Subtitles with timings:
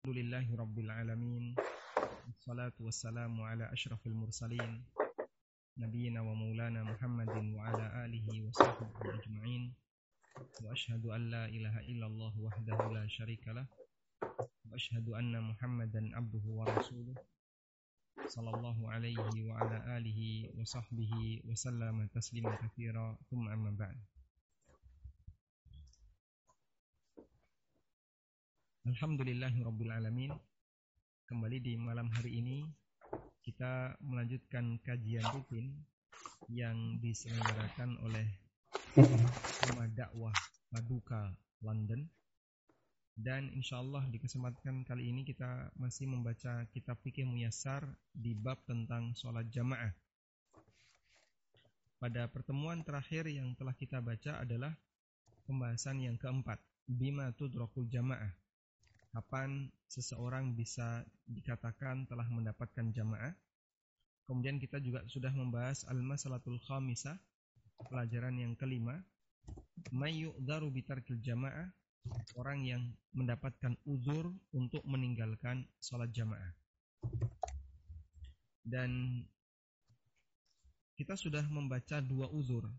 [0.00, 1.44] الحمد لله رب العالمين
[2.26, 4.84] والصلاة والسلام على أشرف المرسلين
[5.76, 9.74] نبينا ومولانا محمد وعلى آله وصحبه أجمعين.
[10.64, 13.66] وأشهد أن لا إله إلا الله وحده لا شريك له
[14.72, 17.14] وأشهد أن محمدا عبده ورسوله
[18.24, 19.20] صلى الله عليه
[19.52, 20.20] وعلى آله
[20.56, 21.12] وصحبه
[21.44, 24.00] وسلم تسليما كثيرا ثم أما بعد.
[28.80, 30.32] Alhamdulillahirrabbilalamin
[31.28, 32.64] Kembali di malam hari ini
[33.44, 35.84] Kita melanjutkan kajian rutin
[36.48, 38.24] Yang diselenggarakan oleh
[39.68, 40.32] Rumah dakwah
[40.72, 41.28] Paduka
[41.60, 42.08] London.
[43.12, 47.84] Dan insya Allah di kesempatan kali ini Kita masih membaca kitab fikih muyasar
[48.16, 49.92] Di bab tentang sholat jamaah.
[52.00, 54.72] Pada pertemuan terakhir yang telah kita baca adalah
[55.44, 56.56] Pembahasan yang keempat
[56.88, 58.32] Bima tudrakul jamaah
[59.10, 63.34] kapan seseorang bisa dikatakan telah mendapatkan jamaah.
[64.26, 67.18] Kemudian kita juga sudah membahas al-masalatul khamisah,
[67.90, 69.02] pelajaran yang kelima,
[69.90, 71.66] mayyu'dharu bitarkil jamaah,
[72.38, 76.54] orang yang mendapatkan uzur untuk meninggalkan sholat jamaah.
[78.62, 79.24] Dan
[80.94, 82.70] kita sudah membaca dua uzur,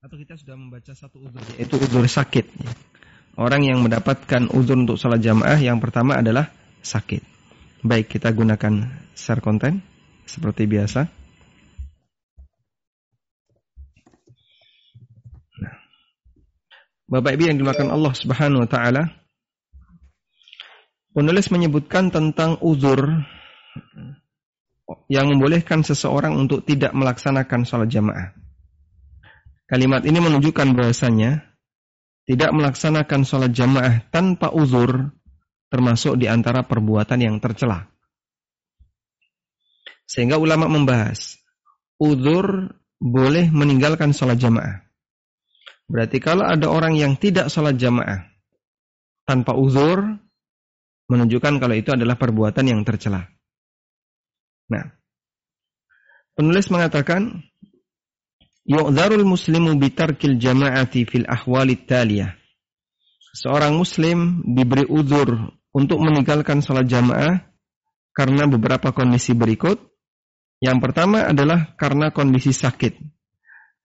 [0.00, 2.48] atau kita sudah membaca satu uzur, yaitu uzur sakit.
[3.36, 6.48] Orang yang mendapatkan uzur untuk sholat jamaah yang pertama adalah
[6.80, 7.20] sakit.
[7.84, 9.84] Baik, kita gunakan share konten
[10.24, 11.04] seperti biasa.
[15.60, 15.76] Nah.
[17.12, 19.12] Bapak Ibu yang dimakan Allah Subhanahu wa taala,
[21.12, 23.20] penulis menyebutkan tentang uzur
[25.12, 28.32] yang membolehkan seseorang untuk tidak melaksanakan sholat jamaah.
[29.68, 31.55] Kalimat ini menunjukkan bahasanya
[32.26, 35.14] tidak melaksanakan sholat jamaah tanpa uzur
[35.70, 37.86] termasuk di antara perbuatan yang tercela.
[40.06, 41.38] Sehingga ulama membahas,
[41.98, 44.86] uzur boleh meninggalkan sholat jamaah.
[45.86, 48.26] Berarti kalau ada orang yang tidak sholat jamaah
[49.26, 50.02] tanpa uzur,
[51.06, 53.22] menunjukkan kalau itu adalah perbuatan yang tercela.
[54.66, 54.82] Nah,
[56.34, 57.46] penulis mengatakan,
[58.66, 62.34] Yu'dharul muslimu bitarkil jama'ati fil ahwalit taliyah.
[63.38, 67.46] Seorang muslim diberi uzur untuk meninggalkan salat jamaah
[68.10, 69.78] karena beberapa kondisi berikut.
[70.58, 72.98] Yang pertama adalah karena kondisi sakit.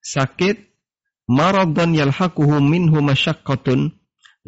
[0.02, 0.72] Sakit
[1.30, 3.94] maradan yalhaquhu minhu masyaqqatun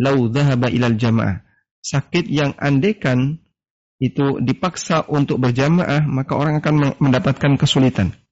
[0.01, 1.45] law dhahaba ilal jamaah.
[1.83, 3.43] Sakit yang andekan
[4.01, 8.22] itu dipaksa untuk berjamaah, maka orang akan mendapatkan kesulitan.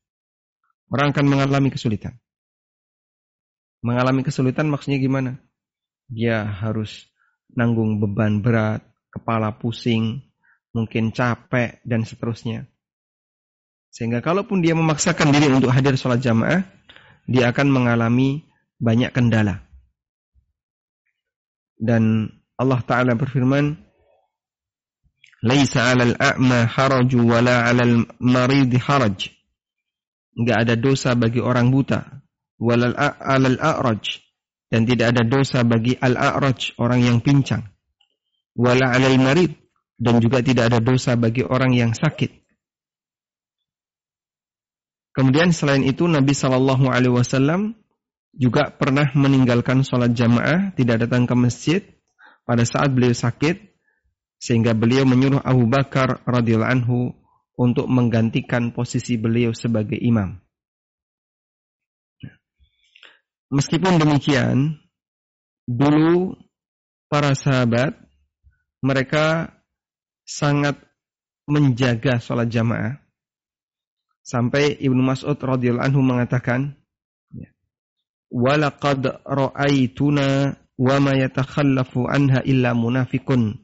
[0.92, 2.20] Orang akan mengalami kesulitan.
[3.80, 5.40] Mengalami kesulitan maksudnya gimana?
[6.12, 7.08] Dia harus
[7.56, 10.20] nanggung beban berat, kepala pusing,
[10.76, 12.68] mungkin capek, dan seterusnya.
[13.92, 16.68] Sehingga kalaupun dia memaksakan diri untuk hadir sholat jamaah,
[17.24, 18.44] dia akan mengalami
[18.76, 19.64] banyak kendala.
[21.80, 22.28] Dan
[22.60, 23.80] Allah Ta'ala berfirman,
[25.42, 29.41] Laisa alal a'ma haraju wala alal maridi haraj
[30.36, 32.24] nggak ada dosa bagi orang buta.
[32.62, 34.22] Walal alal a'raj.
[34.72, 37.68] Dan tidak ada dosa bagi al a'raj orang yang pincang.
[38.56, 39.52] Wala alal marid.
[40.02, 42.42] Dan juga tidak ada dosa bagi orang yang sakit.
[45.12, 47.76] Kemudian selain itu Nabi Shallallahu alaihi wasallam
[48.32, 51.82] juga pernah meninggalkan sholat jamaah tidak datang ke masjid
[52.48, 53.60] pada saat beliau sakit
[54.40, 56.98] sehingga beliau menyuruh Abu Bakar radhiyallahu anhu
[57.62, 60.42] untuk menggantikan posisi beliau sebagai imam.
[63.54, 64.82] Meskipun demikian,
[65.70, 66.34] dulu
[67.06, 67.94] para sahabat
[68.82, 69.54] mereka
[70.26, 70.82] sangat
[71.46, 72.98] menjaga sholat jamaah.
[74.26, 76.80] Sampai Ibnu Mas'ud radhiyallahu anhu mengatakan,
[78.32, 83.60] "Walaqad ra'aituna wa ma yatakhallafu anha illa munafiqun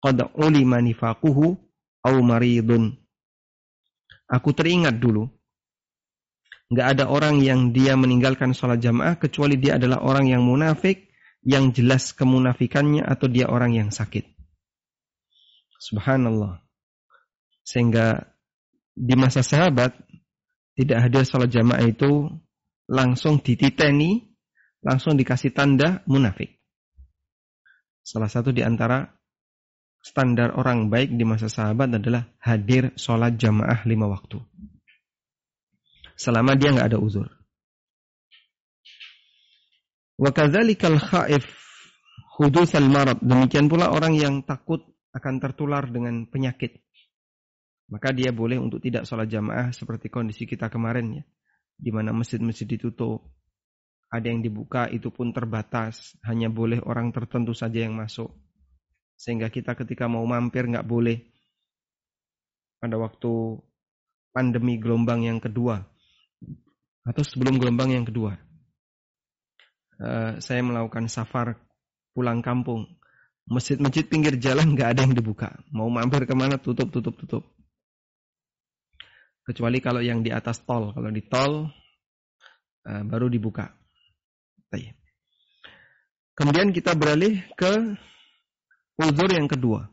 [0.00, 1.58] qad ulima nifaquhu
[2.06, 3.03] aw maridun."
[4.28, 5.28] Aku teringat dulu,
[6.72, 11.12] nggak ada orang yang dia meninggalkan sholat jamaah kecuali dia adalah orang yang munafik,
[11.44, 14.24] yang jelas kemunafikannya atau dia orang yang sakit.
[15.76, 16.64] Subhanallah.
[17.64, 18.32] Sehingga
[18.96, 19.92] di masa sahabat
[20.74, 22.32] tidak hadir sholat jamaah itu
[22.88, 24.32] langsung dititeni,
[24.80, 26.60] langsung dikasih tanda munafik.
[28.04, 29.08] Salah satu di antara
[30.04, 34.36] standar orang baik di masa sahabat adalah hadir sholat jamaah lima waktu.
[36.14, 37.26] Selama dia nggak ada uzur.
[40.20, 41.48] Wa kadzalikal khaif
[42.38, 43.18] al marad.
[43.24, 44.84] Demikian pula orang yang takut
[45.16, 46.84] akan tertular dengan penyakit.
[47.88, 51.24] Maka dia boleh untuk tidak sholat jamaah seperti kondisi kita kemarin ya.
[51.74, 53.24] Di mana masjid-masjid ditutup.
[54.12, 56.14] Ada yang dibuka itu pun terbatas.
[56.22, 58.30] Hanya boleh orang tertentu saja yang masuk.
[59.14, 61.22] Sehingga kita ketika mau mampir nggak boleh.
[62.78, 63.62] Pada waktu
[64.34, 65.82] pandemi gelombang yang kedua.
[67.04, 68.36] Atau sebelum gelombang yang kedua.
[69.94, 71.54] Uh, saya melakukan safar
[72.12, 72.90] pulang kampung
[73.44, 75.52] Masjid-masjid pinggir jalan nggak ada yang dibuka.
[75.68, 77.44] Mau mampir ke mana tutup, tutup, tutup.
[79.44, 80.96] Kecuali kalau yang di atas tol.
[80.96, 81.68] Kalau di tol
[82.88, 83.68] uh, baru dibuka.
[86.34, 87.94] Kemudian kita beralih ke
[89.00, 89.90] uzur yang kedua.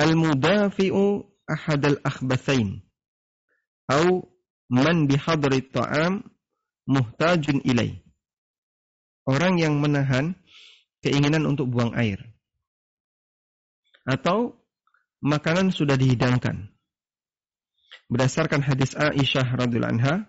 [0.00, 2.80] Al-mudafi'u ahad al-akhbathain.
[3.90, 4.30] Au
[4.70, 6.24] man bihadri ta'am
[6.86, 8.00] muhtajun ilai.
[9.26, 10.38] Orang yang menahan
[11.04, 12.18] keinginan untuk buang air.
[14.08, 14.58] Atau
[15.20, 16.72] makanan sudah dihidangkan.
[18.10, 20.26] Berdasarkan hadis Aisyah radhiyallahu anha,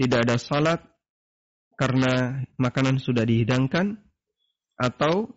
[0.00, 0.80] tidak ada salat
[1.76, 4.00] karena makanan sudah dihidangkan
[4.80, 5.28] atau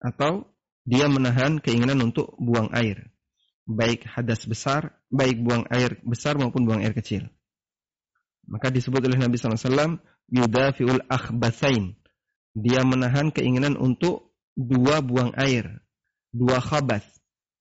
[0.00, 0.48] atau
[0.88, 3.12] dia menahan keinginan untuk buang air.
[3.68, 7.28] Baik hadas besar, baik buang air besar maupun buang air kecil.
[8.48, 12.00] Maka disebut oleh Nabi SAW, yudafiul akhbathain
[12.56, 15.78] dia menahan keinginan untuk dua buang air,
[16.34, 17.06] dua khabath,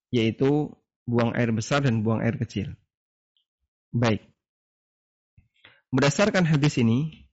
[0.10, 0.74] yaitu
[1.06, 2.74] buang air besar dan buang air kecil.
[3.94, 4.26] Baik.
[5.90, 7.30] Berdasarkan hadis ini,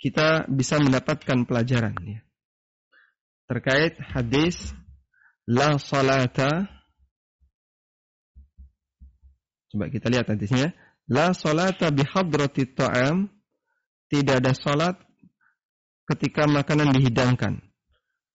[0.00, 2.20] kita bisa mendapatkan pelajaran ya.
[3.48, 4.76] Terkait hadis
[5.48, 6.68] la salata
[9.68, 10.72] Coba kita lihat hadisnya.
[11.08, 13.28] La salata bihadrati ta'am.
[14.08, 14.96] Tidak ada salat
[16.08, 17.60] ketika makanan dihidangkan.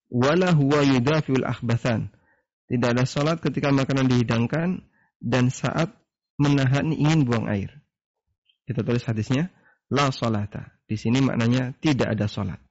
[0.06, 2.14] Wala huwa yudafiul akhbathan.
[2.70, 4.86] Tidak ada salat ketika makanan dihidangkan
[5.18, 5.90] dan saat
[6.38, 7.82] menahan ingin buang air.
[8.70, 9.50] Kita tulis hadisnya
[9.90, 10.78] la salata.
[10.86, 12.63] Di sini maknanya tidak ada salat.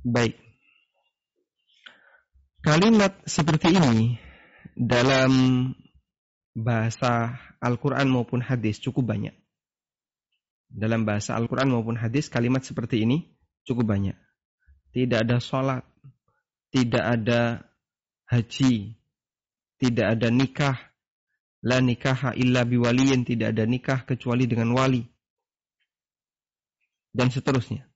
[0.00, 0.40] Baik.
[2.64, 4.16] Kalimat seperti ini
[4.72, 5.32] dalam
[6.56, 9.36] bahasa Al-Quran maupun hadis cukup banyak.
[10.72, 13.28] Dalam bahasa Al-Quran maupun hadis kalimat seperti ini
[13.68, 14.16] cukup banyak.
[14.96, 15.84] Tidak ada sholat,
[16.72, 17.68] tidak ada
[18.24, 18.96] haji,
[19.76, 20.78] tidak ada nikah,
[21.60, 25.04] la nikaha illa biwaliyin, tidak ada nikah kecuali dengan wali.
[27.12, 27.89] Dan seterusnya.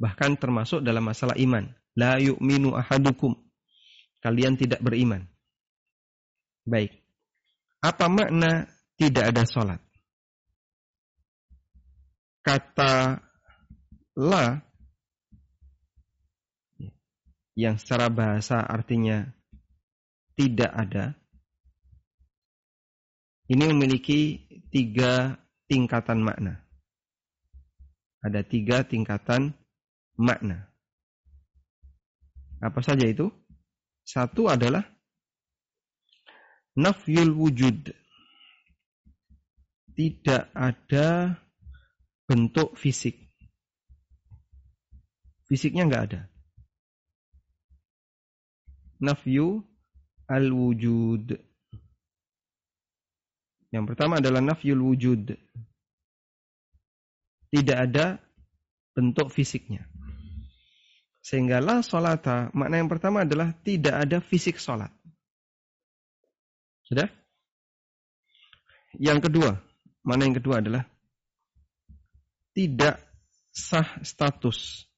[0.00, 1.68] Bahkan termasuk dalam masalah iman.
[1.92, 3.36] La yu'minu ahadukum.
[4.24, 5.28] Kalian tidak beriman.
[6.64, 6.96] Baik.
[7.84, 8.64] Apa makna
[8.96, 9.80] tidak ada sholat?
[12.40, 13.20] Kata
[14.16, 14.64] la
[17.52, 19.28] yang secara bahasa artinya
[20.32, 21.12] tidak ada.
[23.52, 25.36] Ini memiliki tiga
[25.68, 26.64] tingkatan makna.
[28.24, 29.59] Ada tiga tingkatan
[30.20, 30.68] makna.
[32.60, 33.32] Apa saja itu?
[34.04, 34.84] Satu adalah
[36.76, 37.96] nafyul wujud.
[39.96, 41.36] Tidak ada
[42.28, 43.16] bentuk fisik.
[45.48, 46.20] Fisiknya nggak ada.
[49.00, 49.64] Nafyu
[50.30, 51.34] al-wujud.
[53.74, 55.34] Yang pertama adalah nafyul wujud.
[57.50, 58.22] Tidak ada
[58.94, 59.89] bentuk fisiknya.
[61.30, 64.90] Sehingga la solata, makna yang pertama adalah tidak ada fisik solat.
[66.82, 67.06] Sudah?
[68.98, 69.54] Yang kedua,
[70.02, 70.82] mana yang kedua adalah
[72.50, 72.98] tidak
[73.54, 74.90] sah status.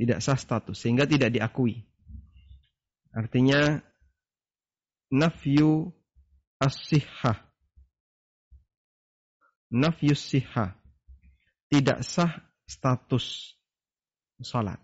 [0.00, 1.84] Tidak sah status sehingga tidak diakui.
[3.12, 3.76] Artinya
[5.12, 5.92] nafyu
[6.56, 7.44] as-sihhah.
[9.68, 10.72] Nafyu sihhah.
[11.68, 13.59] Tidak sah status
[14.42, 14.78] salat.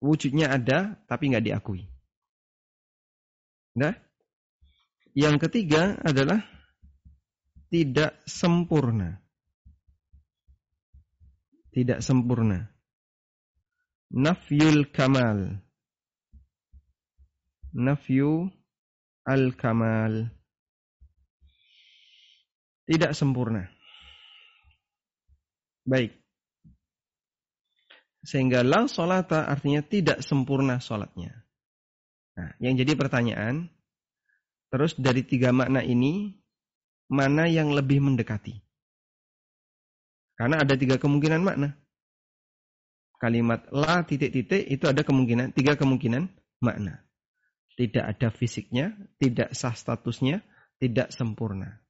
[0.00, 1.84] Wujudnya ada tapi nggak diakui.
[3.76, 3.94] Nah,
[5.14, 6.42] yang ketiga adalah
[7.70, 9.20] tidak sempurna.
[11.70, 12.66] Tidak sempurna.
[14.10, 15.62] Nafyul kamal.
[17.70, 18.50] Nafyu
[19.22, 20.26] al-kamal.
[22.90, 23.70] Tidak sempurna.
[25.86, 26.19] Baik.
[28.20, 31.32] Sehingga la solata artinya tidak sempurna solatnya.
[32.36, 33.72] Nah, yang jadi pertanyaan,
[34.70, 36.30] Terus dari tiga makna ini,
[37.10, 38.54] mana yang lebih mendekati?
[40.38, 41.74] Karena ada tiga kemungkinan makna.
[43.20, 46.30] Kalimat la titik-titik itu ada kemungkinan, tiga kemungkinan
[46.62, 47.02] makna.
[47.76, 50.40] Tidak ada fisiknya, tidak sah statusnya,
[50.78, 51.82] tidak sempurna.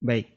[0.00, 0.35] Baik.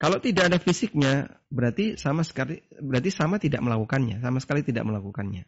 [0.00, 5.44] Kalau tidak ada fisiknya, berarti sama sekali berarti sama tidak melakukannya, sama sekali tidak melakukannya.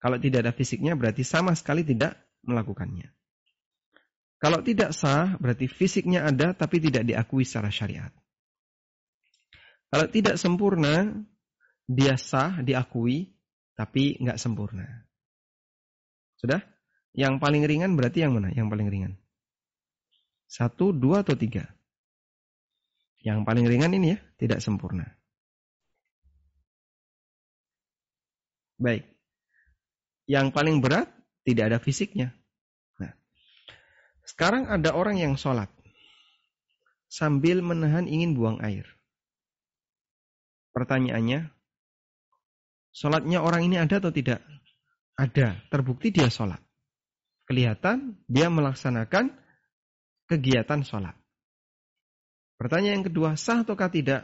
[0.00, 2.16] Kalau tidak ada fisiknya, berarti sama sekali tidak
[2.48, 3.12] melakukannya.
[4.40, 8.10] Kalau tidak sah, berarti fisiknya ada tapi tidak diakui secara syariat.
[9.92, 11.12] Kalau tidak sempurna,
[11.84, 13.28] dia sah, diakui,
[13.76, 14.88] tapi nggak sempurna.
[16.40, 16.64] Sudah?
[17.12, 18.48] Yang paling ringan berarti yang mana?
[18.56, 19.12] Yang paling ringan.
[20.48, 21.68] Satu, dua, atau tiga?
[23.22, 25.06] Yang paling ringan ini ya, tidak sempurna.
[28.82, 29.06] Baik.
[30.26, 31.06] Yang paling berat,
[31.46, 32.34] tidak ada fisiknya.
[32.98, 33.14] Nah,
[34.26, 35.70] sekarang ada orang yang sholat.
[37.06, 38.88] Sambil menahan ingin buang air.
[40.74, 41.52] Pertanyaannya,
[42.90, 44.42] sholatnya orang ini ada atau tidak?
[45.14, 45.62] Ada.
[45.70, 46.58] Terbukti dia sholat.
[47.46, 49.30] Kelihatan dia melaksanakan
[50.26, 51.21] kegiatan sholat.
[52.62, 54.22] Pertanyaan yang kedua, sah ataukah tidak?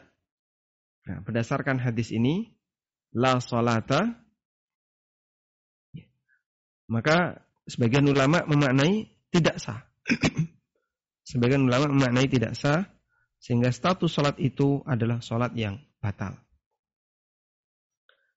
[1.11, 2.55] Nah, berdasarkan hadis ini,
[3.11, 4.15] la salata,
[6.87, 9.83] maka sebagian ulama memaknai tidak sah.
[11.35, 12.87] sebagian ulama memaknai tidak sah,
[13.43, 16.39] sehingga status sholat itu adalah sholat yang batal.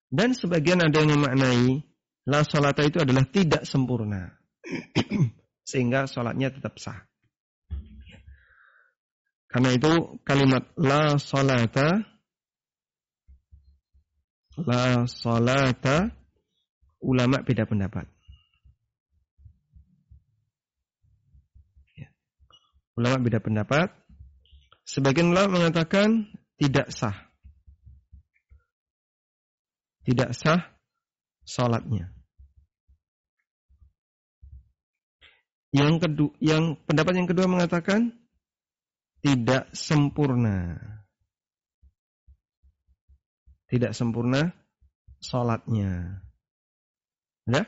[0.10, 1.78] Dan sebagian ada yang memaknai
[2.26, 4.34] la salata itu adalah tidak sempurna.
[5.70, 7.11] sehingga sholatnya tetap sah.
[9.52, 9.92] Karena itu
[10.24, 12.00] kalimat la salata
[14.56, 16.08] la salata
[17.04, 18.08] ulama beda pendapat.
[22.00, 22.08] Ya.
[22.96, 23.92] Ulama beda pendapat.
[24.88, 27.28] Sebagian ulama mengatakan tidak sah.
[30.08, 30.64] Tidak sah
[31.44, 32.08] salatnya.
[35.72, 38.21] Yang kedua, yang pendapat yang kedua mengatakan
[39.22, 40.78] tidak sempurna.
[43.70, 44.52] Tidak sempurna
[45.22, 46.20] sholatnya.
[47.48, 47.64] Ya?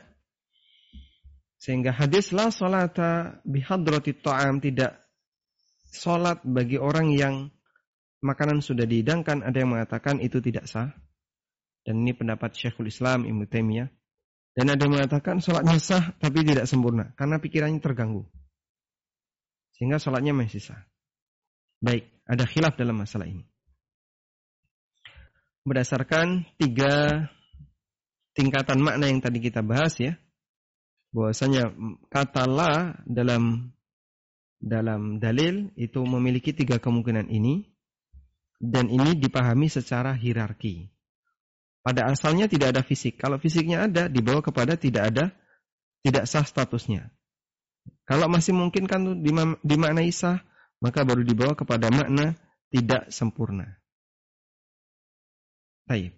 [1.56, 5.00] Sehingga hadis la sholata bihadrati ta'am tidak
[5.94, 7.34] sholat bagi orang yang
[8.20, 9.40] makanan sudah dihidangkan.
[9.40, 10.92] Ada yang mengatakan itu tidak sah.
[11.84, 13.88] Dan ini pendapat Syekhul Islam Ibnu Taimiyah.
[14.54, 17.16] Dan ada yang mengatakan sholatnya sah tapi tidak sempurna.
[17.16, 18.28] Karena pikirannya terganggu.
[19.78, 20.84] Sehingga sholatnya masih sah.
[21.84, 23.44] Baik, ada khilaf dalam masalah ini.
[25.68, 27.28] Berdasarkan tiga
[28.32, 30.16] tingkatan makna yang tadi kita bahas ya,
[31.12, 31.76] bahwasanya
[32.08, 33.68] kata la dalam
[34.64, 37.68] dalam dalil itu memiliki tiga kemungkinan ini
[38.64, 40.88] dan ini dipahami secara hierarki.
[41.84, 43.20] Pada asalnya tidak ada fisik.
[43.20, 45.36] Kalau fisiknya ada, dibawa kepada tidak ada,
[46.00, 47.12] tidak sah statusnya.
[48.08, 49.04] Kalau masih mungkin kan
[49.60, 50.40] dimaknai sah,
[50.84, 52.36] maka baru dibawa kepada makna
[52.68, 53.64] tidak sempurna.
[55.88, 56.12] Baik.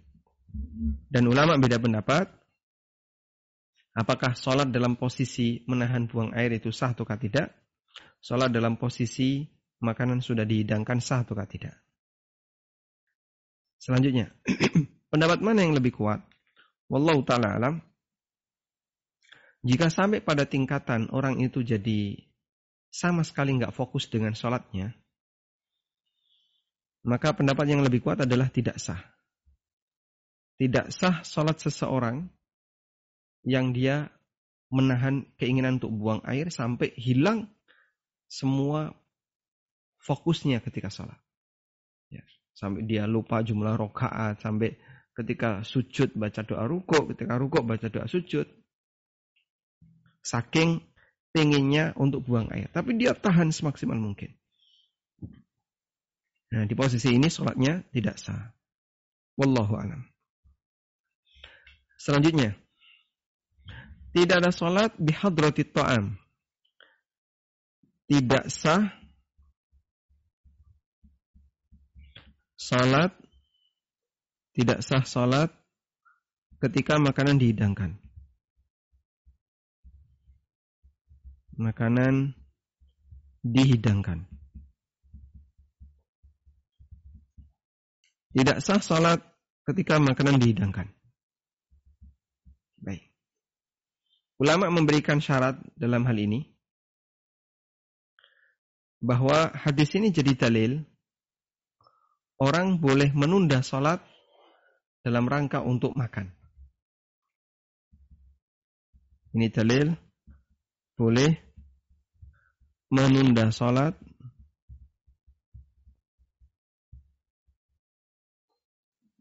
[1.06, 2.26] Dan ulama beda pendapat.
[3.94, 7.54] Apakah sholat dalam posisi menahan buang air itu sah atau tidak?
[8.18, 9.46] Sholat dalam posisi
[9.78, 11.78] makanan sudah dihidangkan sah atau tidak?
[13.78, 14.34] Selanjutnya,
[15.14, 16.20] pendapat mana yang lebih kuat?
[16.90, 17.78] Wallahu ta'ala alam.
[19.62, 22.26] Jika sampai pada tingkatan orang itu jadi
[22.90, 24.96] sama sekali nggak fokus dengan sholatnya,
[27.06, 28.98] maka pendapat yang lebih kuat adalah tidak sah.
[30.58, 32.26] Tidak sah sholat seseorang
[33.46, 34.10] yang dia
[34.74, 37.46] menahan keinginan untuk buang air sampai hilang
[38.26, 38.90] semua
[40.02, 41.18] fokusnya ketika sholat.
[42.10, 42.26] Ya,
[42.58, 44.74] sampai dia lupa jumlah rokaat, sampai
[45.14, 48.50] ketika sujud baca doa rukuk, ketika rukuk baca doa sujud.
[50.26, 50.82] Saking
[51.36, 52.72] pengennya untuk buang air.
[52.72, 54.32] Tapi dia tahan semaksimal mungkin.
[56.48, 58.56] Nah, di posisi ini sholatnya tidak sah.
[59.36, 60.00] Wallahu alam.
[62.00, 62.56] Selanjutnya,
[64.16, 66.16] tidak ada sholat bihadrati ta'am.
[68.08, 68.96] Tidak sah
[72.56, 73.12] sholat
[74.56, 75.52] tidak sah sholat
[76.64, 78.05] ketika makanan dihidangkan.
[81.56, 82.36] Makanan
[83.40, 84.28] dihidangkan.
[88.36, 89.24] Tidak sah salat
[89.64, 90.92] ketika makanan dihidangkan.
[92.76, 93.08] Baik.
[94.36, 96.44] Ulama memberikan syarat dalam hal ini
[99.00, 100.84] bahwa hadis ini jadi dalil
[102.36, 104.04] orang boleh menunda sholat
[105.00, 106.34] dalam rangka untuk makan.
[109.32, 109.96] Ini dalil
[110.96, 111.45] boleh
[112.86, 113.94] menunda sholat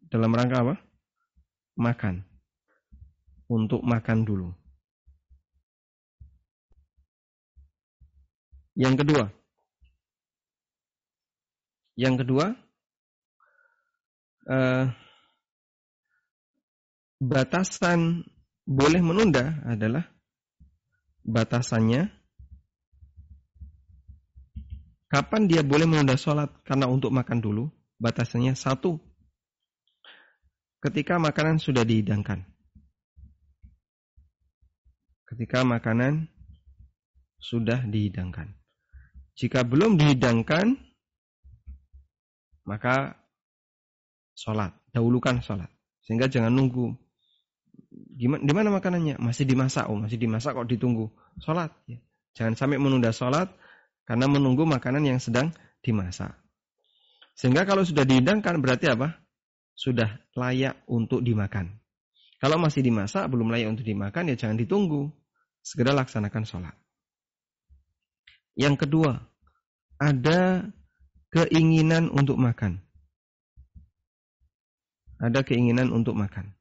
[0.09, 0.75] dalam rangka apa?
[1.75, 2.23] Makan.
[3.45, 4.49] Untuk makan dulu.
[8.75, 9.25] Yang kedua.
[11.95, 12.45] Yang kedua,
[14.51, 14.85] eh,
[17.23, 18.27] batasan
[18.67, 20.03] boleh menunda adalah
[21.23, 22.24] batasannya
[25.15, 27.71] kapan dia boleh menunda sholat karena untuk makan dulu
[28.03, 28.99] batasannya satu
[30.83, 32.43] ketika makanan sudah dihidangkan
[35.31, 36.27] ketika makanan
[37.39, 38.59] sudah dihidangkan
[39.39, 40.75] jika belum dihidangkan
[42.67, 43.15] maka
[44.35, 45.71] sholat dahulukan sholat
[46.03, 46.91] sehingga jangan nunggu
[48.19, 49.15] gimana di mana makanannya?
[49.19, 49.87] Masih dimasak.
[49.87, 51.11] Oh, masih dimasak kok ditunggu.
[51.43, 51.99] Salat ya.
[52.35, 53.47] Jangan sampai menunda salat
[54.05, 55.49] karena menunggu makanan yang sedang
[55.81, 56.33] dimasak.
[57.35, 59.19] Sehingga kalau sudah dihidangkan berarti apa?
[59.75, 61.75] Sudah layak untuk dimakan.
[62.39, 65.11] Kalau masih dimasak belum layak untuk dimakan ya jangan ditunggu.
[65.65, 66.75] Segera laksanakan sholat.
[68.53, 69.17] Yang kedua,
[69.97, 70.69] ada
[71.33, 72.79] keinginan untuk makan.
[75.19, 76.55] Ada keinginan untuk makan.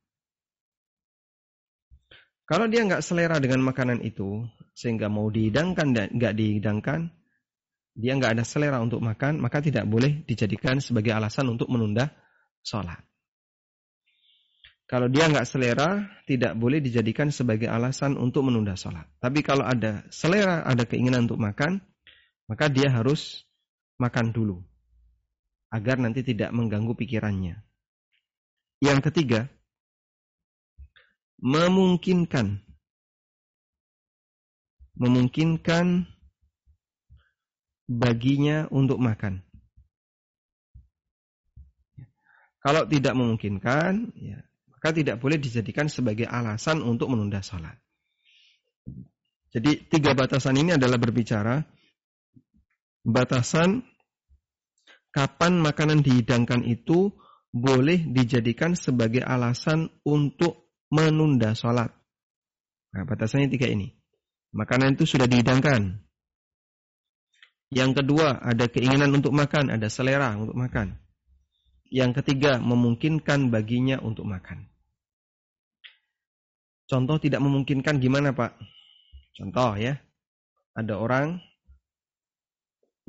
[2.44, 4.44] Kalau dia nggak selera dengan makanan itu,
[4.76, 7.12] sehingga mau dihidangkan dan nggak dihidangkan,
[7.94, 12.10] dia nggak ada selera untuk makan, maka tidak boleh dijadikan sebagai alasan untuk menunda
[12.66, 12.98] sholat.
[14.84, 19.08] Kalau dia nggak selera, tidak boleh dijadikan sebagai alasan untuk menunda sholat.
[19.22, 21.80] Tapi kalau ada selera, ada keinginan untuk makan,
[22.50, 23.48] maka dia harus
[23.96, 24.60] makan dulu.
[25.72, 27.62] Agar nanti tidak mengganggu pikirannya.
[28.84, 29.48] Yang ketiga,
[31.40, 32.64] memungkinkan
[34.94, 36.06] memungkinkan
[37.88, 39.44] baginya untuk makan.
[42.64, 44.40] Kalau tidak memungkinkan, ya,
[44.72, 47.76] maka tidak boleh dijadikan sebagai alasan untuk menunda sholat.
[49.52, 51.62] Jadi tiga batasan ini adalah berbicara
[53.04, 53.84] batasan
[55.14, 57.12] kapan makanan dihidangkan itu
[57.54, 61.94] boleh dijadikan sebagai alasan untuk menunda sholat.
[62.90, 63.94] Nah, batasannya tiga ini.
[64.50, 66.02] Makanan itu sudah dihidangkan.
[67.74, 70.94] Yang kedua, ada keinginan untuk makan, ada selera untuk makan.
[71.90, 74.70] Yang ketiga, memungkinkan baginya untuk makan.
[76.86, 78.54] Contoh tidak memungkinkan gimana Pak?
[79.34, 79.98] Contoh ya,
[80.78, 81.42] ada orang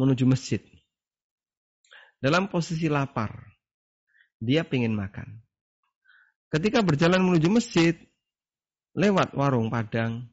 [0.01, 0.65] menuju masjid.
[2.17, 3.38] Dalam posisi lapar,
[4.41, 5.45] dia ingin makan.
[6.49, 7.93] Ketika berjalan menuju masjid,
[8.97, 10.25] lewat warung Padang,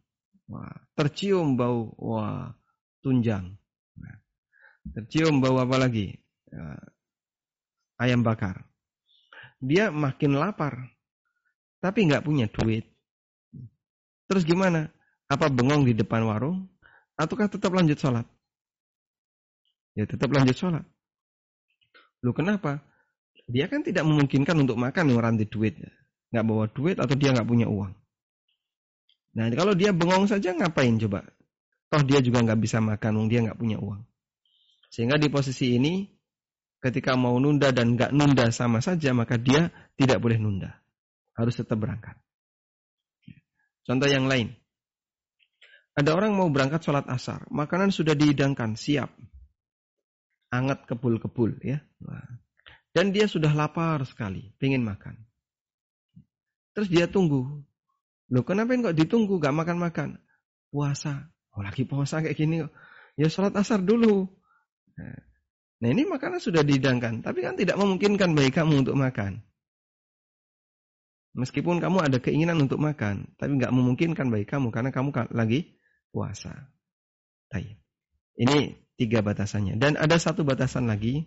[0.49, 2.57] wah, tercium bau wah
[3.05, 3.61] tunjang.
[4.91, 6.19] Tercium bau apa lagi?
[6.51, 6.75] Ya,
[8.03, 8.67] ayam bakar.
[9.63, 10.91] Dia makin lapar,
[11.79, 12.91] tapi nggak punya duit.
[14.27, 14.91] Terus gimana?
[15.31, 16.67] Apa bengong di depan warung?
[17.15, 18.27] Ataukah tetap lanjut sholat?
[19.95, 20.83] Ya tetap lanjut sholat.
[22.27, 22.83] Lu kenapa?
[23.47, 25.79] Dia kan tidak memungkinkan untuk makan yang duit
[26.33, 27.93] nggak bawa duit atau dia nggak punya uang.
[29.37, 31.29] Nah kalau dia bengong saja ngapain coba?
[31.93, 34.01] Toh dia juga nggak bisa makan, dia nggak punya uang.
[34.93, 36.05] Sehingga di posisi ini
[36.85, 40.77] ketika mau nunda dan nggak nunda sama saja maka dia tidak boleh nunda,
[41.33, 42.21] harus tetap berangkat.
[43.89, 44.53] Contoh yang lain,
[45.97, 49.09] ada orang mau berangkat sholat asar, makanan sudah dihidangkan, siap,
[50.53, 51.81] anget kebul-kebul ya,
[52.93, 55.17] dan dia sudah lapar sekali, ingin makan.
[56.77, 57.65] Terus dia tunggu.
[58.33, 60.17] Loh kenapa kok ditunggu gak makan-makan?
[60.73, 61.29] Puasa.
[61.53, 62.65] Oh lagi puasa kayak gini.
[63.13, 64.25] Ya sholat asar dulu.
[65.83, 67.25] Nah ini makanan sudah didangkan.
[67.25, 69.43] Tapi kan tidak memungkinkan bagi kamu untuk makan.
[71.33, 73.33] Meskipun kamu ada keinginan untuk makan.
[73.41, 74.69] Tapi nggak memungkinkan bagi kamu.
[74.71, 75.81] Karena kamu lagi
[76.13, 76.71] puasa.
[78.33, 78.59] Ini
[78.97, 79.77] tiga batasannya.
[79.77, 81.25] Dan ada satu batasan lagi.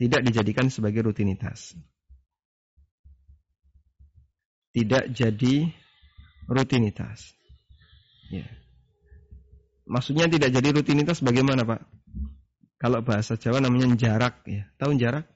[0.00, 1.76] Tidak dijadikan sebagai rutinitas
[4.70, 5.70] tidak jadi
[6.46, 7.34] rutinitas.
[8.30, 8.46] Ya.
[9.90, 11.82] Maksudnya tidak jadi rutinitas bagaimana Pak?
[12.80, 14.64] Kalau bahasa Jawa namanya jarak ya.
[14.80, 15.28] Tahu jarak?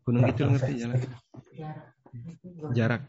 [0.00, 1.00] Gunung itu ngerti jarak?
[2.72, 3.02] Jarak.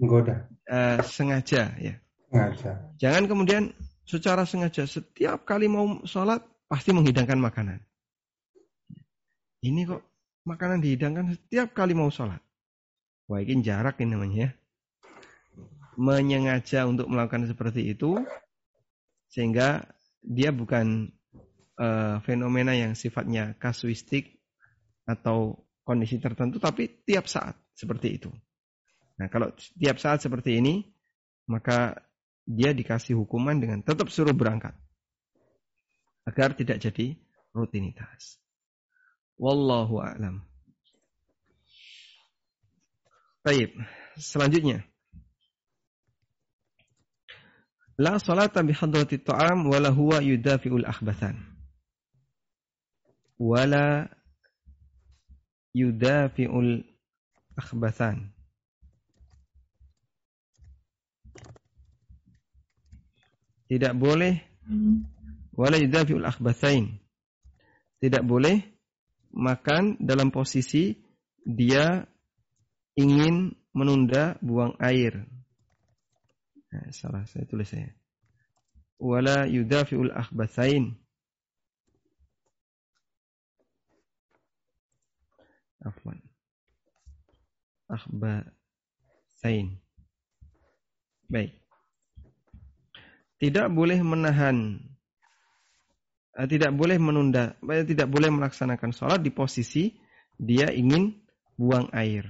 [0.00, 0.48] Goda.
[0.64, 1.94] Uh, sengaja ya.
[2.32, 2.70] Sengaja.
[2.96, 3.76] Jangan kemudian
[4.08, 6.40] secara sengaja setiap kali mau sholat
[6.72, 7.78] pasti menghidangkan makanan.
[9.60, 10.02] Ini kok
[10.48, 12.40] makanan dihidangkan setiap kali mau sholat.
[13.28, 14.50] Wah ini jarak ini namanya ya.
[16.00, 18.16] Menyengaja untuk melakukan seperti itu
[19.28, 19.84] sehingga
[20.24, 21.12] dia bukan
[21.78, 24.40] uh, fenomena yang sifatnya kasuistik
[25.08, 28.30] atau kondisi tertentu tapi tiap saat seperti itu.
[29.18, 30.86] Nah, kalau tiap saat seperti ini
[31.46, 32.00] maka
[32.42, 34.74] dia dikasih hukuman dengan tetap suruh berangkat
[36.26, 37.18] agar tidak jadi
[37.54, 38.38] rutinitas.
[39.38, 40.46] Wallahu a'lam.
[43.42, 43.74] Baik,
[44.14, 44.86] selanjutnya.
[47.98, 51.51] La salata bi hadrati ta'am wala huwa yudafi'ul akhbathan.
[53.40, 54.08] Wala
[55.72, 56.84] yudafi'ul
[57.56, 58.32] akhbathan.
[63.72, 64.36] Tidak boleh
[65.56, 67.00] wala yudafi'ul akhbathain.
[68.02, 68.60] Tidak boleh
[69.32, 70.92] makan dalam posisi
[71.40, 72.04] dia
[72.98, 75.24] ingin menunda buang air.
[76.72, 77.88] Nah, salah saya tulis saya.
[79.00, 81.01] Wala yudafi'ul akhbathain.
[85.82, 86.18] Afwan.
[87.90, 89.78] Akhbathain.
[91.28, 91.58] Baik.
[93.42, 94.78] Tidak boleh menahan
[96.38, 99.92] eh, tidak boleh menunda, eh, tidak boleh melaksanakan sholat di posisi
[100.38, 101.20] dia ingin
[101.58, 102.26] buang air.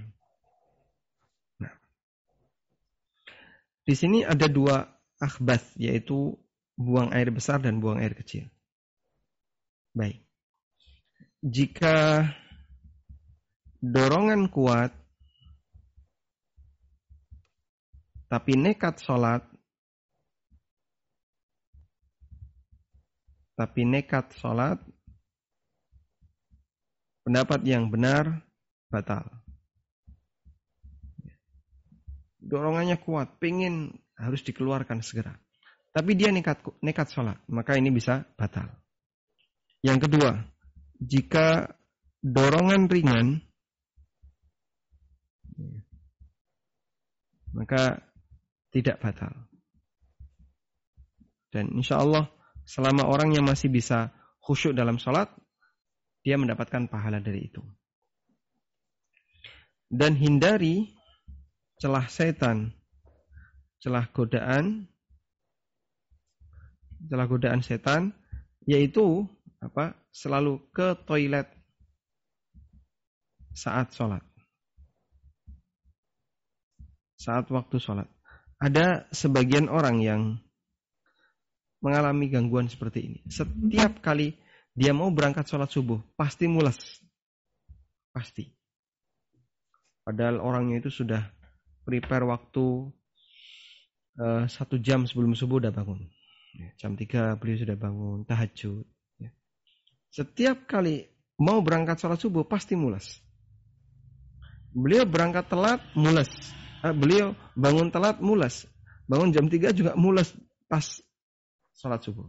[3.83, 4.87] Di sini ada dua
[5.19, 6.39] akhbath, yaitu
[6.79, 8.47] buang air besar dan buang air kecil.
[9.91, 10.23] Baik.
[11.43, 12.31] Jika
[13.83, 14.95] dorongan kuat,
[18.31, 19.43] tapi nekat sholat,
[23.59, 24.79] tapi nekat sholat,
[27.27, 28.47] pendapat yang benar
[28.87, 29.43] batal
[32.43, 35.33] dorongannya kuat, pengen harus dikeluarkan segera.
[35.95, 38.69] Tapi dia nekat nekat sholat, maka ini bisa batal.
[39.81, 40.31] Yang kedua,
[40.99, 41.73] jika
[42.21, 43.27] dorongan ringan,
[47.53, 48.01] maka
[48.73, 49.33] tidak batal.
[51.53, 52.33] Dan insya Allah
[52.65, 54.09] selama orangnya masih bisa
[54.41, 55.29] khusyuk dalam sholat,
[56.25, 57.61] dia mendapatkan pahala dari itu.
[59.93, 60.89] Dan hindari
[61.77, 62.73] celah setan,
[63.85, 64.89] celah godaan,
[67.13, 68.17] celah godaan setan,
[68.65, 69.29] yaitu
[69.61, 69.93] apa?
[70.09, 71.49] Selalu ke toilet
[73.53, 74.25] saat sholat.
[77.23, 78.11] Saat waktu sholat.
[78.59, 80.23] Ada sebagian orang yang
[81.79, 83.19] mengalami gangguan seperti ini.
[83.31, 84.35] Setiap kali
[84.75, 86.79] dia mau berangkat sholat subuh, pasti mules.
[88.11, 88.51] Pasti.
[90.03, 91.23] Padahal orangnya itu sudah
[91.87, 92.91] prepare waktu
[94.19, 96.03] uh, satu jam sebelum subuh udah bangun.
[96.59, 98.87] Ya, jam tiga beliau sudah bangun, tahajud.
[99.23, 99.31] Ya.
[100.11, 101.07] Setiap kali
[101.39, 103.23] mau berangkat sholat subuh pasti mulas.
[104.75, 106.31] Beliau berangkat telat, mulas.
[106.83, 108.67] Uh, beliau bangun telat, mulas.
[109.07, 110.35] Bangun jam tiga juga mulas
[110.67, 110.85] pas
[111.79, 112.27] sholat subuh.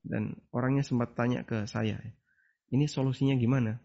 [0.00, 2.00] Dan orangnya sempat tanya ke saya,
[2.72, 3.76] ini solusinya gimana?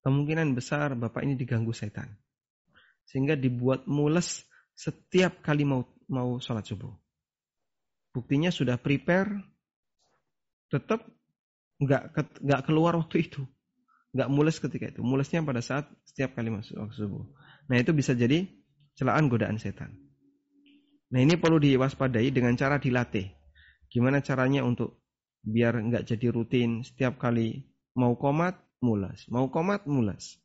[0.00, 2.08] kemungkinan besar bapak ini diganggu setan.
[3.04, 6.92] Sehingga dibuat mules setiap kali mau mau sholat subuh.
[8.10, 9.38] Buktinya sudah prepare,
[10.66, 11.06] tetap
[11.78, 12.02] nggak
[12.42, 13.42] nggak keluar waktu itu,
[14.14, 15.00] nggak mules ketika itu.
[15.02, 17.24] Mulesnya pada saat setiap kali masuk waktu subuh.
[17.70, 18.46] Nah itu bisa jadi
[18.98, 19.94] celaan godaan setan.
[21.10, 23.30] Nah ini perlu diwaspadai dengan cara dilatih.
[23.90, 25.02] Gimana caranya untuk
[25.42, 27.66] biar nggak jadi rutin setiap kali
[27.98, 29.28] mau komat mulas.
[29.28, 30.40] Mau komat, mulas.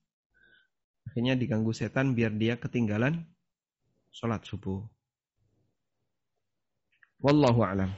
[1.08, 3.24] Akhirnya diganggu setan biar dia ketinggalan
[4.12, 4.84] sholat subuh.
[7.24, 7.92] Wallahu alam.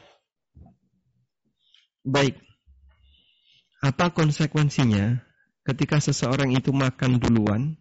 [2.07, 2.39] Baik.
[3.83, 5.26] Apa konsekuensinya
[5.67, 7.75] ketika seseorang itu makan duluan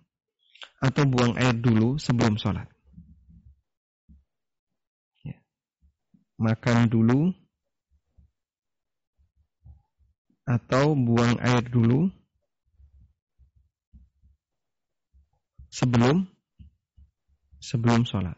[0.83, 2.67] atau buang air dulu sebelum sholat?
[5.23, 5.39] Ya.
[6.43, 7.31] Makan dulu
[10.43, 12.11] atau buang air dulu
[15.71, 16.27] sebelum
[17.63, 18.35] sebelum sholat.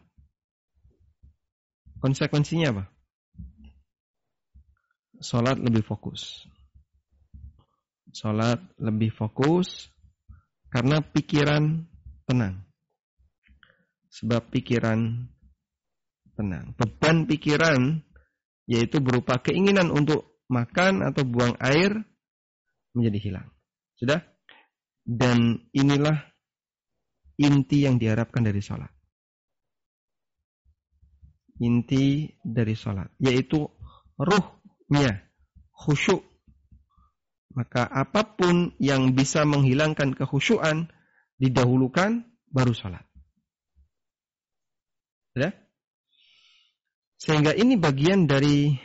[1.99, 2.83] Konsekuensinya apa?
[5.19, 6.47] Sholat lebih fokus.
[8.09, 9.89] Sholat lebih fokus
[10.73, 11.85] karena pikiran
[12.25, 12.65] tenang.
[14.09, 15.29] Sebab pikiran
[16.33, 16.73] tenang.
[16.77, 18.01] Beban pikiran
[18.69, 21.93] yaitu berupa keinginan untuk makan atau buang air
[22.93, 23.47] menjadi hilang.
[23.97, 24.21] Sudah?
[25.01, 26.21] Dan inilah
[27.41, 28.93] inti yang diharapkan dari sholat.
[31.59, 33.09] Inti dari sholat.
[33.17, 33.65] Yaitu
[34.21, 35.17] ruhnya.
[35.73, 36.28] Khusyuk.
[37.49, 40.85] Maka apa pun yang bisa menghilangkan kekhusyuan
[41.41, 42.21] didahulukan
[42.53, 43.01] baru sholat.
[45.33, 45.55] Ya?
[47.17, 48.77] Sehingga ini bagian dari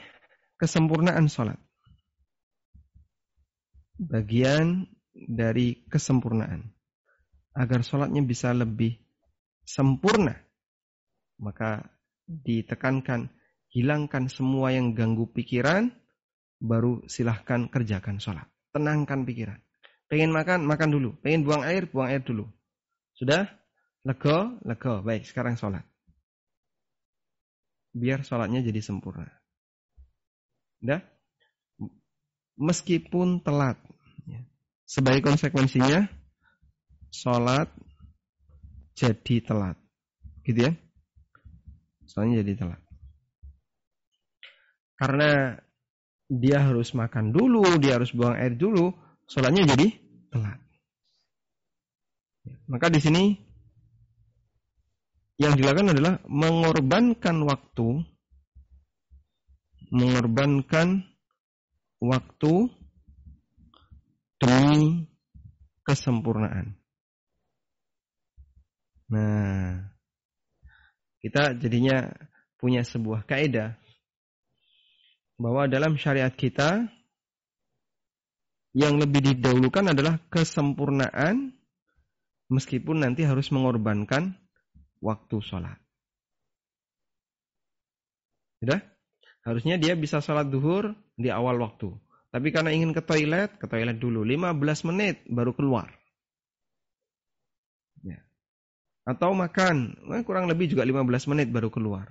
[0.57, 1.61] kesempurnaan sholat.
[4.01, 6.73] Bagian dari kesempurnaan.
[7.55, 8.99] Agar sholatnya bisa lebih
[9.63, 10.35] sempurna.
[11.39, 11.87] Maka
[12.27, 13.31] ditekankan,
[13.71, 15.95] hilangkan semua yang ganggu pikiran,
[16.59, 18.54] baru silahkan kerjakan sholat.
[18.75, 19.63] Tenangkan pikiran.
[20.11, 21.15] Pengen makan, makan dulu.
[21.23, 22.51] Pengen buang air, buang air dulu.
[23.15, 23.47] Sudah?
[24.03, 25.01] Lego, lego.
[25.01, 25.87] Baik, sekarang sholat.
[27.95, 29.31] Biar sholatnya jadi sempurna.
[30.83, 31.01] Udah?
[32.59, 33.79] Meskipun telat.
[34.27, 34.43] Ya.
[34.85, 36.11] Sebagai konsekuensinya,
[37.15, 37.71] sholat
[38.99, 39.79] jadi telat.
[40.43, 40.73] Gitu ya.
[42.11, 42.83] Soalnya jadi telat.
[44.99, 45.59] Karena
[46.29, 48.93] dia harus makan dulu, dia harus buang air dulu,
[49.29, 49.87] sholatnya jadi
[50.33, 50.61] telat.
[52.69, 53.25] Maka di sini
[55.37, 57.89] yang dilakukan adalah mengorbankan waktu,
[59.93, 61.05] mengorbankan
[62.01, 62.55] waktu
[64.41, 65.09] demi
[65.85, 66.77] kesempurnaan.
[69.13, 69.85] Nah,
[71.21, 72.09] kita jadinya
[72.57, 73.77] punya sebuah kaidah
[75.39, 76.87] bahwa dalam syariat kita
[78.75, 81.55] yang lebih didahulukan adalah kesempurnaan
[82.51, 84.35] meskipun nanti harus mengorbankan
[84.99, 85.79] waktu sholat.
[88.59, 88.81] Sudah?
[89.45, 91.93] Harusnya dia bisa sholat duhur di awal waktu.
[92.35, 94.27] Tapi karena ingin ke toilet, ke toilet dulu.
[94.27, 95.93] 15 menit baru keluar.
[98.03, 98.19] Ya.
[99.07, 102.11] Atau makan, eh, kurang lebih juga 15 menit baru keluar.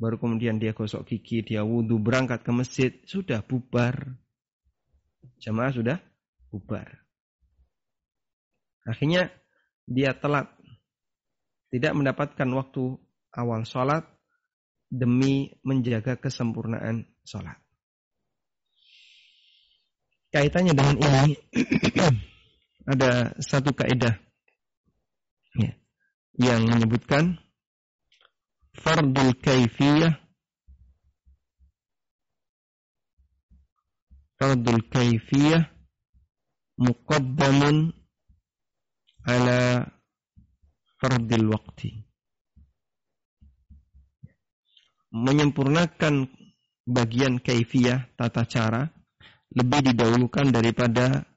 [0.00, 2.90] Baru kemudian dia gosok gigi, dia wudhu, berangkat ke masjid.
[3.06, 4.16] Sudah bubar.
[5.42, 5.98] Jamaah sudah
[6.50, 7.02] bubar.
[8.86, 9.30] Akhirnya
[9.86, 10.50] dia telat.
[11.72, 13.00] Tidak mendapatkan waktu
[13.32, 14.04] awal sholat
[14.92, 17.56] demi menjaga kesempurnaan sholat.
[20.32, 21.36] Kaitannya dengan ini
[22.92, 24.16] ada satu kaidah
[25.60, 25.72] ya,
[26.40, 27.36] yang menyebutkan
[28.76, 30.16] fardul kaifiyah
[34.40, 35.72] fardul kaifiyah
[36.80, 37.94] muqaddamun
[39.28, 39.86] ala
[40.98, 42.02] fardil waqti.
[45.12, 46.26] Menyempurnakan
[46.88, 48.88] bagian kaifiyah tata cara
[49.52, 51.28] lebih didahulukan daripada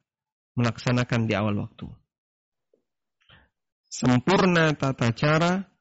[0.56, 1.92] melaksanakan di awal waktu.
[3.92, 5.75] Sempurna tata cara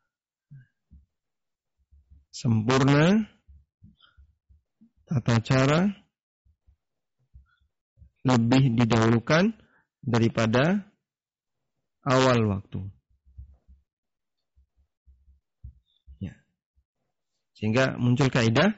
[2.34, 3.22] sempurna
[5.06, 5.86] tata cara
[8.26, 9.54] lebih didahulukan
[10.02, 10.82] daripada
[12.02, 12.90] awal waktu.
[16.18, 16.34] Ya.
[17.54, 18.74] Sehingga muncul kaidah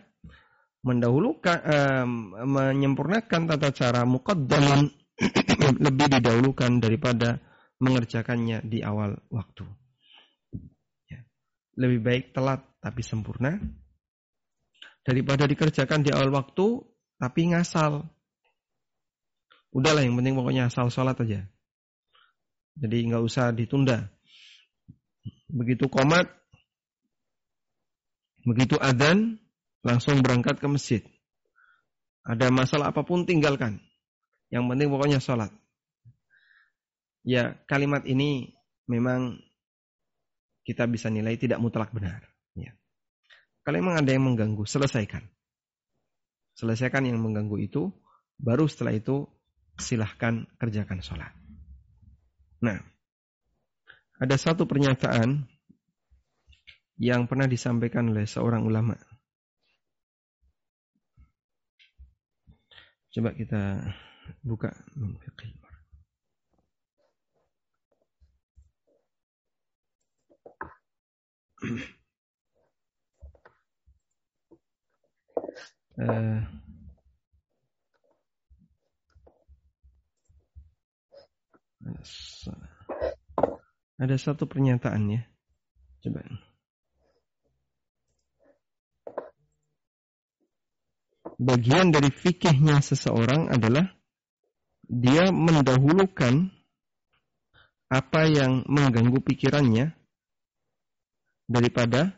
[0.85, 2.07] mendahulukan uh,
[2.45, 4.93] menyempurnakan tata cara muqaddaman
[5.87, 7.41] lebih didahulukan daripada
[7.81, 9.65] mengerjakannya di awal waktu.
[11.77, 13.61] Lebih baik telat tapi sempurna
[15.07, 16.83] daripada dikerjakan di awal waktu
[17.23, 18.03] tapi ngasal.
[19.71, 21.47] Udahlah yang penting pokoknya asal sholat aja.
[22.77, 24.11] Jadi nggak usah ditunda.
[25.47, 26.27] Begitu komat,
[28.43, 29.39] begitu adan,
[29.87, 31.03] langsung berangkat ke masjid.
[32.27, 33.79] Ada masalah apa pun tinggalkan.
[34.51, 35.53] Yang penting pokoknya sholat.
[37.23, 38.59] Ya kalimat ini
[38.91, 39.39] memang
[40.67, 42.27] kita bisa nilai tidak mutlak benar.
[42.59, 42.75] Ya.
[43.63, 45.23] Kalau memang ada yang mengganggu, selesaikan.
[46.59, 47.95] Selesaikan yang mengganggu itu,
[48.35, 49.31] baru setelah itu
[49.79, 51.31] silahkan kerjakan sholat.
[52.67, 52.83] Nah,
[54.19, 55.47] ada satu pernyataan
[56.99, 58.97] yang pernah disampaikan oleh seorang ulama.
[63.13, 63.81] Coba kita
[64.43, 64.73] buka
[75.97, 76.41] uh,
[83.97, 85.23] Ada satu pernyataan ya.
[86.05, 86.21] Coba.
[91.37, 93.97] Bagian dari fikihnya seseorang adalah
[94.85, 96.53] dia mendahulukan
[97.89, 99.96] apa yang mengganggu pikirannya
[101.47, 102.15] daripada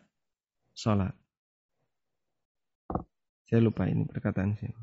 [0.72, 1.12] sholat.
[3.48, 4.76] Saya lupa ini perkataan saya.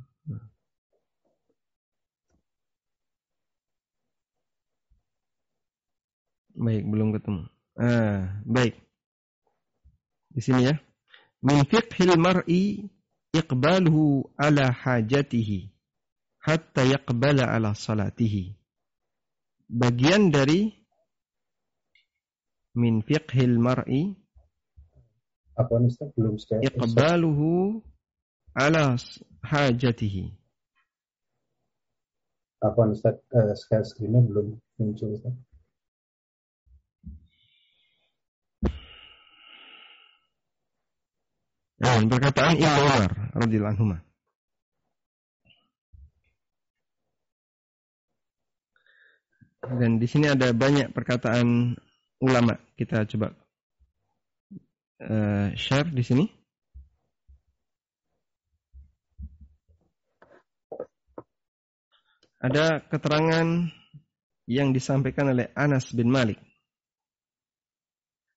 [6.56, 7.44] Baik, belum ketemu.
[7.76, 8.80] Ah, baik.
[10.32, 10.76] Di sini ya.
[11.44, 12.90] Min fiqhil mar'i
[13.36, 15.76] iqbaluhu ala hajatihi
[16.42, 18.56] hatta yaqbala ala salatihi.
[19.68, 20.72] Bagian dari
[22.74, 24.25] min fiqhil mar'i
[25.56, 27.80] apa Ustaz belum sekali iqbaluhu
[28.52, 29.00] ala
[29.44, 30.32] hajatihi.
[32.60, 35.36] Apa Ustaz uh, share screen belum muncul Ustaz?
[41.76, 43.86] Nah, perkataan Ibnu Umar radhiyallahu anhu.
[49.66, 51.76] Dan di sini ada banyak perkataan
[52.24, 52.56] ulama.
[52.80, 53.34] Kita coba
[55.02, 56.26] uh, share di sini.
[62.46, 63.48] Ada keterangan
[64.46, 66.38] yang disampaikan oleh Anas bin Malik.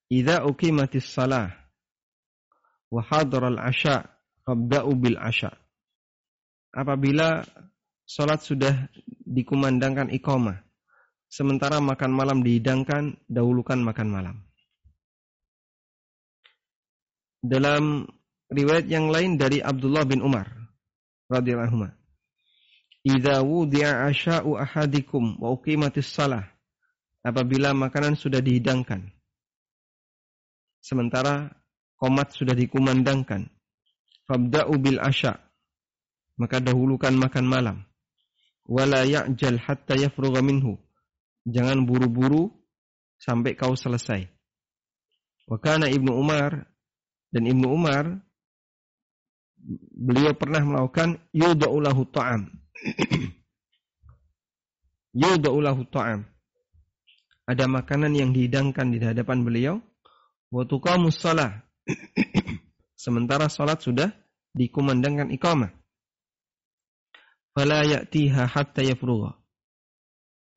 [0.08, 1.52] Idza uqimatis salah
[2.88, 4.08] wa hadaral asya
[4.48, 5.52] fabda'u bil asya.
[6.72, 7.44] Apabila
[8.08, 8.88] salat sudah
[9.28, 10.64] dikumandangkan iqamah,
[11.28, 14.47] sementara makan malam dihidangkan, dahulukan makan malam.
[17.38, 18.06] Dalam
[18.50, 20.48] riwayat yang lain dari Abdullah bin Umar
[21.30, 21.98] radhiyallahu anhu
[23.06, 26.44] Idza wudi'a asya'u ahadikum wa uqimatis salah.
[27.22, 29.08] Apabila makanan sudah dihidangkan.
[30.82, 31.52] Sementara
[31.96, 33.48] komat sudah dikumandangkan.
[34.28, 35.40] Fabda'u bil asya.
[36.36, 37.76] Maka dahulukan makan malam.
[38.68, 40.76] Wala ya'jal hatta yafrugha minhu.
[41.48, 42.52] Jangan buru-buru
[43.16, 44.28] sampai kau selesai.
[45.48, 46.68] Wa kana Ibnu Umar
[47.34, 48.18] dan Ibnu Umar
[49.92, 52.48] beliau pernah melakukan yudaulahu ta'am
[55.18, 56.22] Yudaulahu ta'am.
[57.48, 59.74] Ada makanan yang dihidangkan di hadapan beliau.
[60.52, 61.64] Wa tuqamus salah.
[63.04, 64.12] Sementara salat sudah
[64.52, 65.72] dikumandangkan iqamah.
[67.56, 69.34] Fala ya'tiha hatta yafrugha.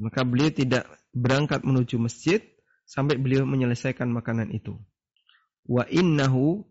[0.02, 2.42] Maka beliau tidak berangkat menuju masjid
[2.86, 4.76] sampai beliau menyelesaikan makanan itu.
[5.66, 6.66] Wa innahu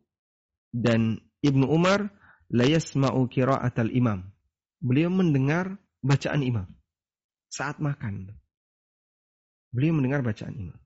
[0.74, 2.10] dan Ibnu Umar
[2.50, 4.26] la yasma'u qira'atal imam
[4.82, 6.66] beliau mendengar bacaan imam
[7.52, 8.32] saat makan.
[9.70, 10.80] Beliau mendengar bacaan imam.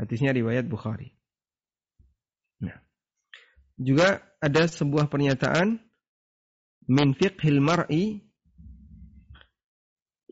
[0.00, 1.12] Hadisnya riwayat Bukhari.
[2.64, 2.80] Nah,
[3.76, 5.76] juga ada sebuah pernyataan
[6.88, 8.24] min fiqhil mar'i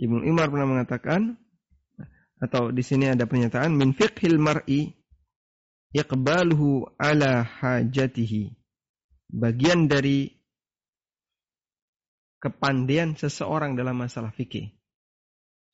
[0.00, 1.36] Ibnu Umar pernah mengatakan
[2.40, 4.96] atau di sini ada pernyataan min fiqhil mar'i
[5.94, 8.54] iqbaluhu ala hajatihi.
[9.30, 10.30] Bagian dari
[12.42, 14.74] kepandaian seseorang dalam masalah fikih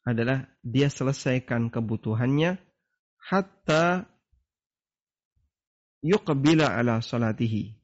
[0.07, 2.59] adalah dia selesaikan kebutuhannya
[3.16, 4.07] hatta
[6.02, 7.74] yuqbila ala salatihi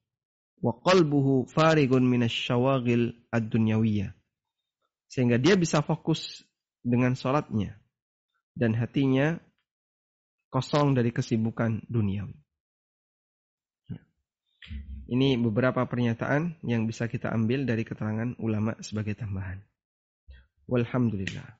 [0.63, 4.15] wa qalbuhu farigun minasyawagil ad-dunyawiyah
[5.11, 6.47] sehingga dia bisa fokus
[6.87, 7.79] dengan salatnya
[8.55, 9.43] dan hatinya
[10.53, 12.37] kosong dari kesibukan duniawi.
[15.13, 19.61] Ini beberapa pernyataan yang bisa kita ambil dari keterangan ulama sebagai tambahan.
[20.69, 21.59] Walhamdulillah.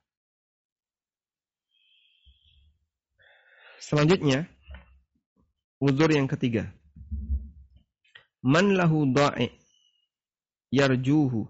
[3.83, 4.47] Selanjutnya,
[5.77, 6.71] uzur yang ketiga.
[8.41, 9.51] Man lahu da'i
[10.71, 11.45] yarjuhu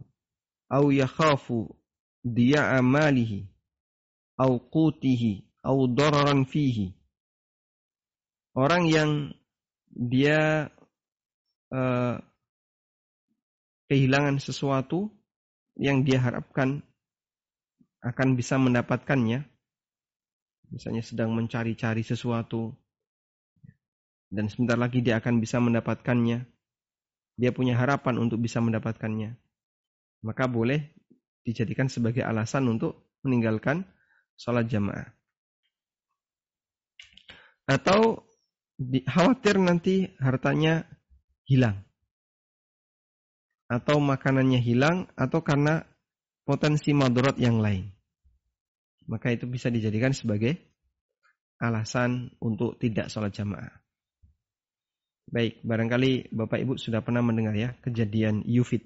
[0.68, 1.72] au yakhafu
[2.26, 3.48] diya'a malihi
[4.36, 7.03] au qutihi au dararan fihi.
[8.54, 9.34] Orang yang
[9.90, 10.70] dia
[11.74, 12.16] uh,
[13.90, 15.10] kehilangan sesuatu
[15.78, 16.86] yang dia harapkan
[18.06, 19.42] akan bisa mendapatkannya,
[20.70, 22.74] misalnya sedang mencari-cari sesuatu,
[24.30, 26.46] dan sebentar lagi dia akan bisa mendapatkannya,
[27.38, 29.34] dia punya harapan untuk bisa mendapatkannya,
[30.22, 30.94] maka boleh
[31.42, 33.88] dijadikan sebagai alasan untuk meninggalkan
[34.38, 35.10] sholat jamaah.
[37.64, 38.33] Atau
[39.06, 40.88] khawatir nanti hartanya
[41.48, 41.84] hilang.
[43.68, 45.82] Atau makanannya hilang atau karena
[46.44, 47.90] potensi madorot yang lain.
[49.10, 50.56] Maka itu bisa dijadikan sebagai
[51.60, 53.72] alasan untuk tidak sholat jamaah.
[55.28, 58.84] Baik, barangkali Bapak Ibu sudah pernah mendengar ya kejadian Yufid.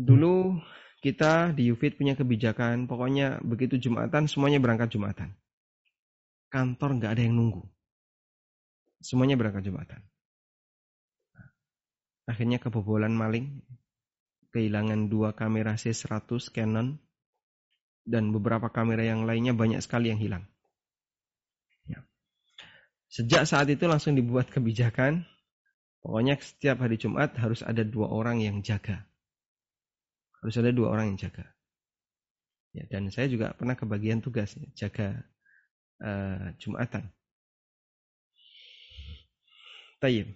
[0.00, 0.56] Dulu
[1.04, 5.36] kita di Ufit punya kebijakan, pokoknya begitu Jumatan semuanya berangkat Jumatan.
[6.50, 7.62] Kantor nggak ada yang nunggu.
[9.00, 10.02] Semuanya berangkat Jumatan.
[12.26, 13.62] Akhirnya kebobolan maling,
[14.52, 16.98] kehilangan dua kamera C100 Canon,
[18.04, 20.44] dan beberapa kamera yang lainnya banyak sekali yang hilang.
[21.86, 22.02] Ya.
[23.08, 25.24] Sejak saat itu langsung dibuat kebijakan,
[26.02, 29.10] pokoknya setiap hari Jumat harus ada dua orang yang jaga
[30.40, 31.46] harus ada dua orang yang jaga.
[32.70, 35.26] Ya, dan saya juga pernah kebagian tugas ya, jaga
[36.00, 37.08] uh, Jumatan.
[40.00, 40.32] Tayyib.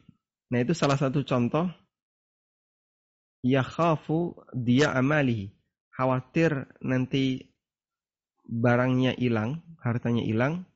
[0.52, 1.72] Nah itu salah satu contoh
[3.44, 5.52] yakhafu dia amali
[5.92, 7.48] khawatir nanti
[8.44, 10.68] barangnya hilang, hartanya hilang,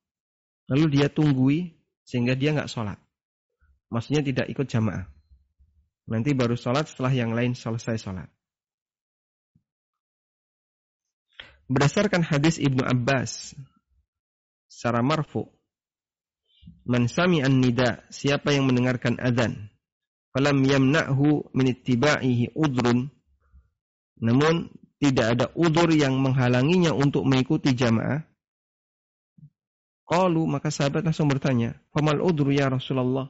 [0.72, 1.76] lalu dia tunggui
[2.08, 2.96] sehingga dia nggak sholat.
[3.92, 5.04] Maksudnya tidak ikut jamaah.
[6.08, 8.28] Nanti baru sholat setelah yang lain selesai sholat.
[11.68, 13.52] Berdasarkan hadis Ibnu Abbas
[14.68, 15.48] secara marfu,
[16.88, 19.72] Man sami'an nida, siapa yang mendengarkan azan,
[20.32, 23.08] falam yamna'hu min ittiba'ihi udrun,
[24.20, 28.24] namun tidak ada udur yang menghalanginya untuk mengikuti jamaah.
[30.08, 33.28] Qalu maka sahabat langsung bertanya, "Famal udru ya Rasulullah?"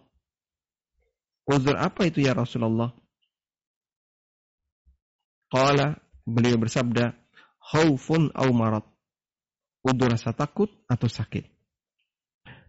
[1.48, 2.92] Udur apa itu ya Rasulullah?
[5.48, 5.96] Qala
[6.28, 7.16] beliau bersabda,
[7.72, 8.84] khaufun au marat.
[9.88, 11.48] Udur rasa takut atau sakit.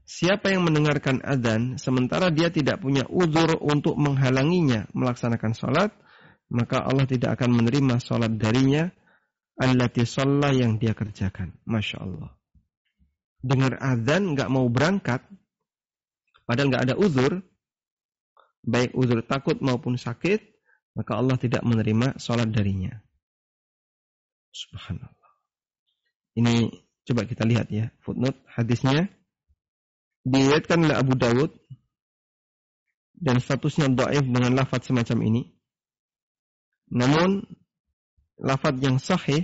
[0.10, 5.94] Siapa yang mendengarkan adzan sementara dia tidak punya udur untuk menghalanginya melaksanakan sholat,
[6.50, 8.90] maka Allah tidak akan menerima sholat darinya
[9.60, 11.54] allati sholat yang dia kerjakan.
[11.68, 12.34] Masya Allah.
[13.44, 15.22] Dengar adzan nggak mau berangkat,
[16.50, 17.46] padahal nggak ada uzur,
[18.66, 20.42] baik uzur takut maupun sakit,
[20.98, 22.98] maka Allah tidak menerima sholat darinya.
[24.50, 25.32] Subhanallah.
[26.34, 29.10] Ini coba kita lihat ya footnote hadisnya
[30.30, 31.52] diriwayatkan oleh Abu Dawud
[33.20, 35.42] dan statusnya dhaif dengan lafaz semacam ini.
[36.94, 37.44] Namun
[38.40, 39.44] lafaz yang sahih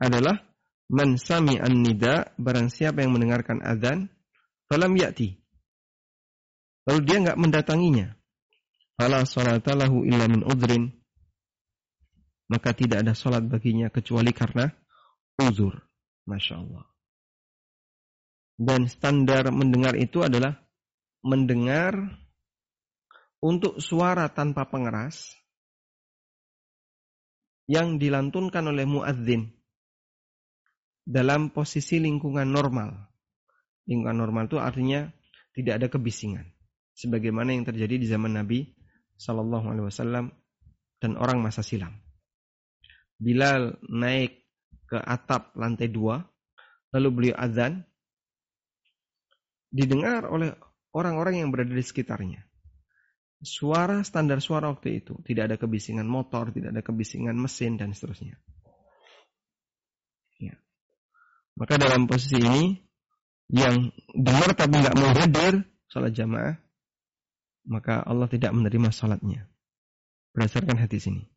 [0.00, 0.40] adalah
[0.88, 4.08] man an nida barang siapa yang mendengarkan azan
[4.66, 5.36] falam ya'ti.
[6.88, 8.16] Lalu dia enggak mendatanginya.
[8.94, 10.92] Fala salata lahu illa min udrin
[12.46, 14.68] maka tidak ada sholat baginya kecuali karena
[15.40, 15.74] uzur.
[16.24, 16.84] Masya Allah.
[18.54, 20.54] Dan standar mendengar itu adalah
[21.24, 21.96] mendengar
[23.42, 25.32] untuk suara tanpa pengeras
[27.64, 29.52] yang dilantunkan oleh muadzin
[31.04, 33.12] dalam posisi lingkungan normal.
[33.84, 35.08] Lingkungan normal itu artinya
[35.52, 36.48] tidak ada kebisingan,
[36.96, 38.72] sebagaimana yang terjadi di zaman Nabi
[39.20, 40.32] Shallallahu Alaihi Wasallam
[41.00, 42.00] dan orang masa silam.
[43.20, 44.43] Bilal naik
[44.88, 46.22] ke atap lantai dua,
[46.94, 47.82] lalu beliau azan,
[49.74, 50.54] didengar oleh
[50.94, 52.46] orang-orang yang berada di sekitarnya.
[53.44, 58.40] Suara standar suara waktu itu, tidak ada kebisingan motor, tidak ada kebisingan mesin, dan seterusnya.
[60.40, 60.56] Ya.
[61.58, 62.78] Maka dalam posisi ini,
[63.52, 66.56] yang dengar tapi nggak mau hadir sholat jamaah,
[67.68, 69.44] maka Allah tidak menerima sholatnya.
[70.32, 71.28] Berdasarkan hadis ini.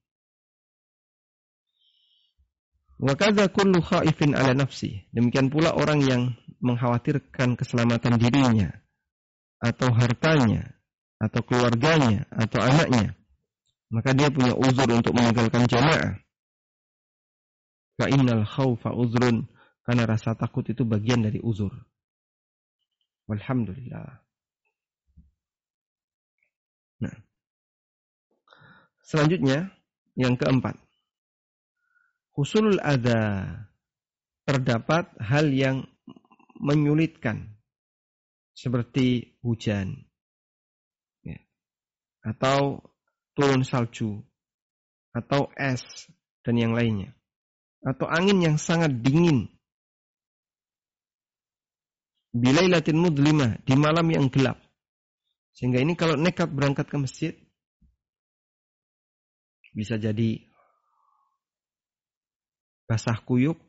[2.97, 5.05] Wa kadza kullu khaifin ala nafsi.
[5.13, 6.21] Demikian pula orang yang
[6.65, 8.73] mengkhawatirkan keselamatan dirinya
[9.61, 10.73] atau hartanya
[11.21, 13.13] atau keluarganya atau anaknya.
[13.93, 16.17] Maka dia punya uzur untuk meninggalkan jamaah.
[18.01, 19.45] Fa innal khaufa uzrun
[19.85, 21.71] karena rasa takut itu bagian dari uzur.
[23.29, 24.25] Walhamdulillah.
[27.05, 27.15] Nah.
[29.05, 29.71] Selanjutnya
[30.17, 30.86] yang keempat
[32.37, 33.49] husulul ada
[34.45, 35.89] terdapat hal yang
[36.61, 37.57] menyulitkan.
[38.57, 40.05] Seperti hujan.
[41.25, 41.37] Ya,
[42.25, 42.81] atau
[43.33, 44.21] turun salju.
[45.13, 45.81] Atau es
[46.45, 47.13] dan yang lainnya.
[47.81, 49.49] Atau angin yang sangat dingin.
[52.37, 54.61] Bilailatin mudlimah di malam yang gelap.
[55.57, 57.33] Sehingga ini kalau nekat berangkat ke masjid
[59.77, 60.41] bisa jadi
[62.87, 63.59] basah kuyup,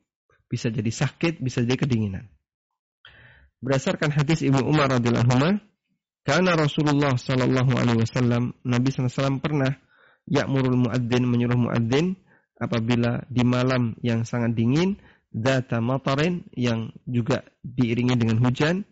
[0.49, 2.31] bisa jadi sakit, bisa jadi kedinginan.
[3.59, 5.59] Berdasarkan hadis Ibnu Umar radhiyallahu anhu,
[6.23, 9.75] karena Rasulullah sallallahu alaihi wasallam Nabi SAW pernah
[10.31, 12.15] yakmurul muadzin menyuruh muadzin
[12.57, 15.01] apabila di malam yang sangat dingin
[15.33, 18.85] data matarin yang juga diiringi dengan hujan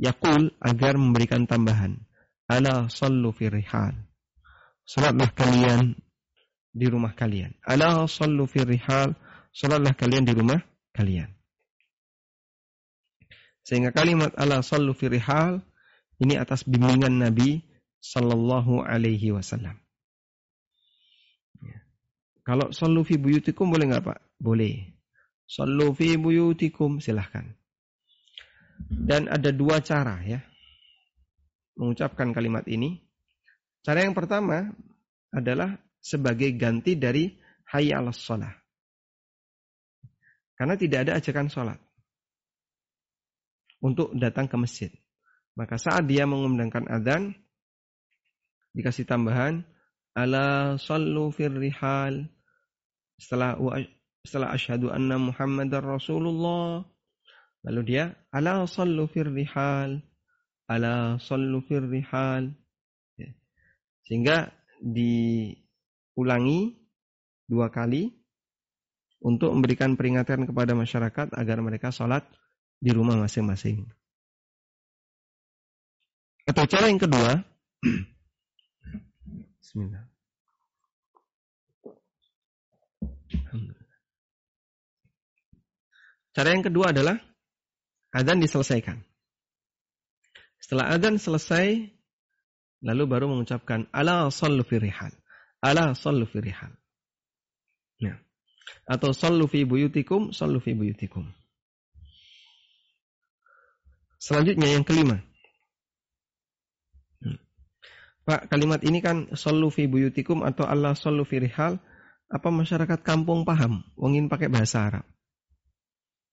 [0.00, 2.00] yakul agar memberikan tambahan
[2.48, 3.92] ala sallu fi rihal
[4.90, 5.94] salatlah kalian
[6.74, 7.54] di rumah kalian.
[7.62, 9.14] Ala sallu fi rihal,
[9.50, 10.60] salatlah kalian di rumah
[10.94, 11.30] kalian.
[13.66, 15.62] Sehingga kalimat ala sallu fi rihal
[16.18, 17.62] ini atas bimbingan Nabi
[18.00, 19.76] sallallahu alaihi wasallam.
[21.62, 21.78] Ya.
[22.42, 24.18] Kalau sallu fi buyutikum boleh nggak Pak?
[24.40, 24.96] Boleh.
[25.44, 27.46] Sallu fi buyutikum silahkan.
[28.90, 30.40] Dan ada dua cara ya
[31.80, 33.00] mengucapkan kalimat ini.
[33.80, 34.68] Cara yang pertama
[35.32, 37.32] adalah sebagai ganti dari
[37.72, 38.59] hayya 'alas shalah.
[40.60, 41.80] Karena tidak ada ajakan sholat.
[43.80, 44.92] Untuk datang ke masjid.
[45.56, 47.32] Maka saat dia mengumandangkan adzan
[48.76, 49.64] dikasih tambahan
[50.12, 52.28] ala sallu fir rihal.
[53.16, 53.56] Setelah
[54.20, 56.84] setelah asyhadu anna muhammadar rasulullah.
[57.64, 60.04] Lalu dia ala sallu fir rihal.
[60.68, 62.52] Ala sallu fir rihal.
[63.16, 63.32] Ya.
[64.04, 64.52] sehingga
[64.84, 66.76] diulangi
[67.48, 68.19] dua kali
[69.20, 72.24] untuk memberikan peringatan kepada masyarakat agar mereka sholat
[72.80, 73.84] di rumah masing-masing.
[76.48, 77.44] Atau cara yang kedua,
[79.60, 80.10] Bismillah.
[86.30, 87.20] Cara yang kedua adalah
[88.16, 88.98] adzan diselesaikan.
[90.58, 91.86] Setelah adzan selesai,
[92.80, 95.12] lalu baru mengucapkan ala sallu fi rihal.
[95.60, 96.72] Ala sallu fi rihal.
[96.72, 96.79] Nah.
[98.88, 101.30] Atau sallu fi buyutikum, sallu fi buyutikum.
[104.20, 105.24] Selanjutnya yang kelima.
[107.24, 107.40] Hmm.
[108.28, 111.80] Pak, kalimat ini kan sallu fi buyutikum atau Allah sallu fi rihal.
[112.30, 113.82] Apa masyarakat kampung paham?
[113.98, 115.04] Wongin pakai bahasa Arab.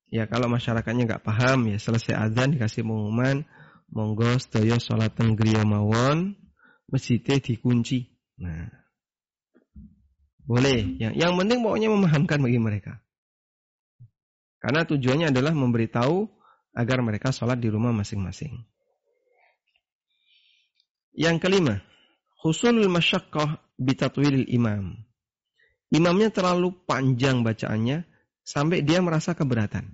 [0.08, 3.44] Ya kalau masyarakatnya nggak paham ya selesai azan dikasih pengumuman
[3.92, 6.40] monggo sedaya salat griya mawon
[6.88, 8.16] masjidnya dikunci.
[8.40, 8.87] Nah.
[10.48, 10.96] Boleh.
[10.96, 13.04] Yang yang penting pokoknya memahamkan bagi mereka.
[14.64, 16.26] Karena tujuannya adalah memberitahu
[16.74, 18.64] agar mereka sholat di rumah masing-masing.
[21.18, 21.76] Yang kelima,
[22.40, 24.96] husulul masyakkah bitatwilil imam.
[25.92, 28.06] Imamnya terlalu panjang bacaannya
[28.46, 29.88] sampai dia merasa keberatan.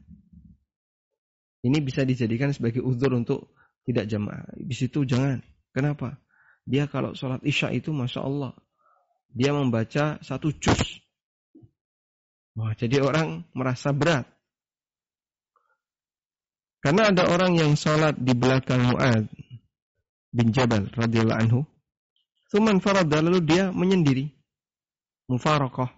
[1.64, 3.56] Ini bisa dijadikan sebagai uzur untuk
[3.88, 4.44] tidak jamaah.
[4.60, 5.40] Di situ jangan.
[5.72, 6.20] Kenapa?
[6.68, 8.52] Dia kalau sholat isya itu Masya Allah.
[9.34, 11.02] Dia membaca satu juz.
[12.54, 14.30] Wah, jadi orang merasa berat.
[16.84, 19.26] Karena ada orang yang sholat di belakang Mu'ad
[20.30, 21.60] bin Jabal radhiyallahu anhu.
[22.54, 24.30] Suman farada lalu dia menyendiri.
[25.26, 25.90] Mufarokoh.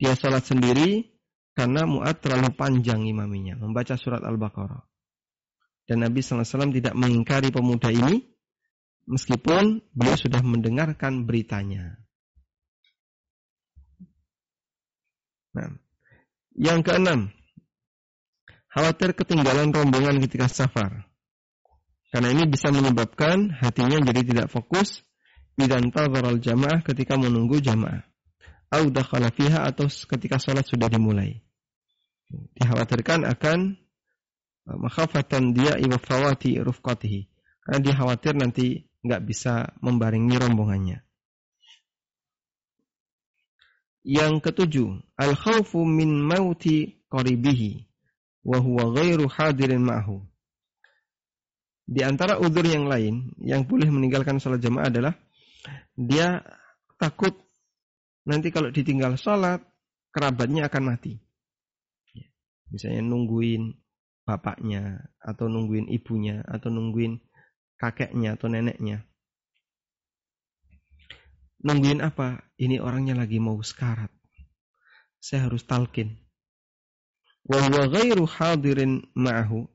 [0.00, 1.12] Dia sholat sendiri
[1.52, 3.60] karena Mu'ad terlalu panjang imaminya.
[3.60, 4.80] Membaca surat Al-Baqarah.
[5.84, 8.31] Dan Nabi SAW tidak mengingkari pemuda ini.
[9.06, 11.98] Meskipun beliau sudah mendengarkan beritanya.
[15.52, 15.68] Nah,
[16.56, 17.34] yang keenam,
[18.72, 21.08] khawatir ketinggalan rombongan ketika safar.
[22.12, 25.00] Karena ini bisa menyebabkan hatinya jadi tidak fokus
[25.56, 28.04] dan tadharal jamaah ketika menunggu jamaah.
[28.72, 31.44] Au dakhala atau ketika sholat sudah dimulai.
[32.32, 33.76] Dikhawatirkan akan
[34.64, 37.28] uh, makhafatan dia iwa fawati rufqatihi.
[37.60, 41.02] Karena dia khawatir nanti nggak bisa membaringi rombongannya.
[44.02, 47.86] Yang ketujuh, al-khawfu min mauti qaribihi
[48.42, 50.26] wa huwa ghairu hadirin ma'hu.
[51.86, 55.14] Di antara udur yang lain yang boleh meninggalkan sholat jamaah adalah
[55.94, 56.42] dia
[56.98, 57.34] takut
[58.26, 59.62] nanti kalau ditinggal sholat
[60.14, 61.18] kerabatnya akan mati.
[62.14, 62.26] Ya,
[62.70, 63.74] misalnya nungguin
[64.22, 67.18] bapaknya atau nungguin ibunya atau nungguin
[67.80, 69.04] kakeknya atau neneknya.
[71.62, 72.42] Nungguin apa?
[72.58, 74.10] Ini orangnya lagi mau sekarat.
[75.22, 76.22] Saya harus talkin
[77.42, 79.66] wa huwa ghairu hadirin ma'ahu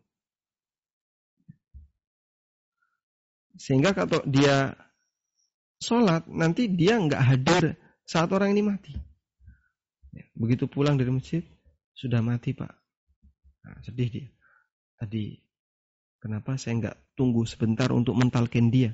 [3.59, 4.71] sehingga kalau dia
[5.83, 7.75] sholat nanti dia nggak hadir
[8.07, 8.95] saat orang ini mati
[10.15, 11.43] ya, begitu pulang dari masjid
[11.91, 12.71] sudah mati pak
[13.67, 14.27] nah, sedih dia
[14.95, 15.35] tadi
[16.23, 18.93] kenapa saya nggak tunggu sebentar untuk mentalkin dia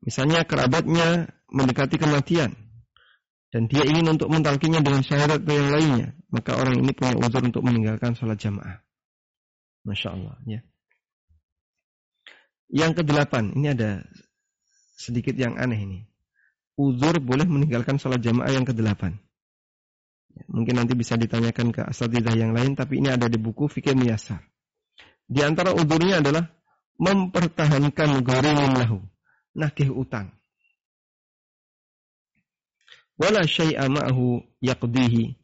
[0.00, 2.56] misalnya kerabatnya mendekati kematian
[3.52, 7.60] dan dia ingin untuk mentalkinya dengan atau yang lainnya, maka orang ini punya uzur untuk
[7.60, 8.80] meninggalkan sholat jamaah.
[9.84, 10.36] Masya Allah.
[10.48, 10.60] Ya.
[12.72, 14.08] Yang kedelapan, ini ada
[14.96, 16.00] sedikit yang aneh ini.
[16.80, 19.20] Uzur boleh meninggalkan sholat jamaah yang kedelapan.
[20.32, 23.92] Ya, mungkin nanti bisa ditanyakan ke asatidah yang lain, tapi ini ada di buku Fikir
[23.92, 24.40] Miyasar.
[25.32, 26.44] Di antara uzurnya adalah
[27.00, 29.00] mempertahankan gorimin lahu,
[29.56, 30.28] nakih utang.
[33.22, 35.38] wala syai'a ma'hu yaqdihi.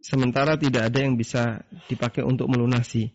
[0.00, 1.60] Sementara tidak ada yang bisa
[1.90, 3.12] dipakai untuk melunasi.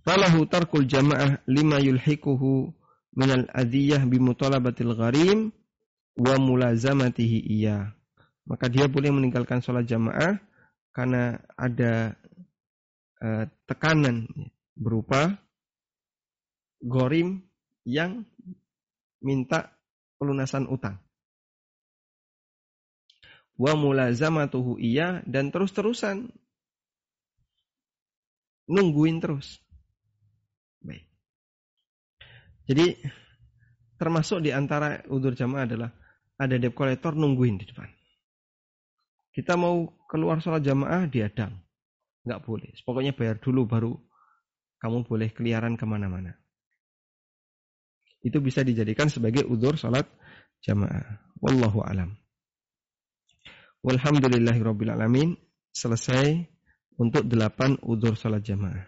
[0.00, 2.72] Falahu tarkul jama'ah lima yulhikuhu
[3.12, 5.52] minal adiyah bimutalabatil gharim
[6.16, 7.92] wa mulazamatihi iya.
[8.48, 10.40] Maka dia boleh meninggalkan sholat jamaah
[10.90, 12.14] karena ada
[13.22, 14.26] uh, tekanan
[14.74, 15.38] berupa
[16.80, 17.44] gorim
[17.84, 18.24] yang
[19.20, 19.76] minta
[20.16, 20.96] pelunasan utang.
[23.60, 26.32] Wa mulazamatuhu iya dan terus-terusan
[28.72, 29.60] nungguin terus.
[30.80, 31.04] Baik.
[32.64, 32.86] Jadi
[34.00, 35.90] termasuk di antara udur jamaah adalah
[36.40, 37.99] ada debt collector nungguin di depan.
[39.40, 41.56] Kita mau keluar sholat jamaah diadang.
[42.28, 42.76] Nggak boleh.
[42.84, 43.96] Pokoknya bayar dulu baru
[44.84, 46.36] kamu boleh keliaran ke mana-mana.
[48.20, 50.04] Itu bisa dijadikan sebagai udur sholat
[50.60, 51.24] jamaah.
[51.40, 52.20] Wallahu alam.
[53.80, 55.40] Walhamdulillahirabbil alamin.
[55.72, 56.44] Selesai
[57.00, 58.84] untuk delapan udur sholat jamaah.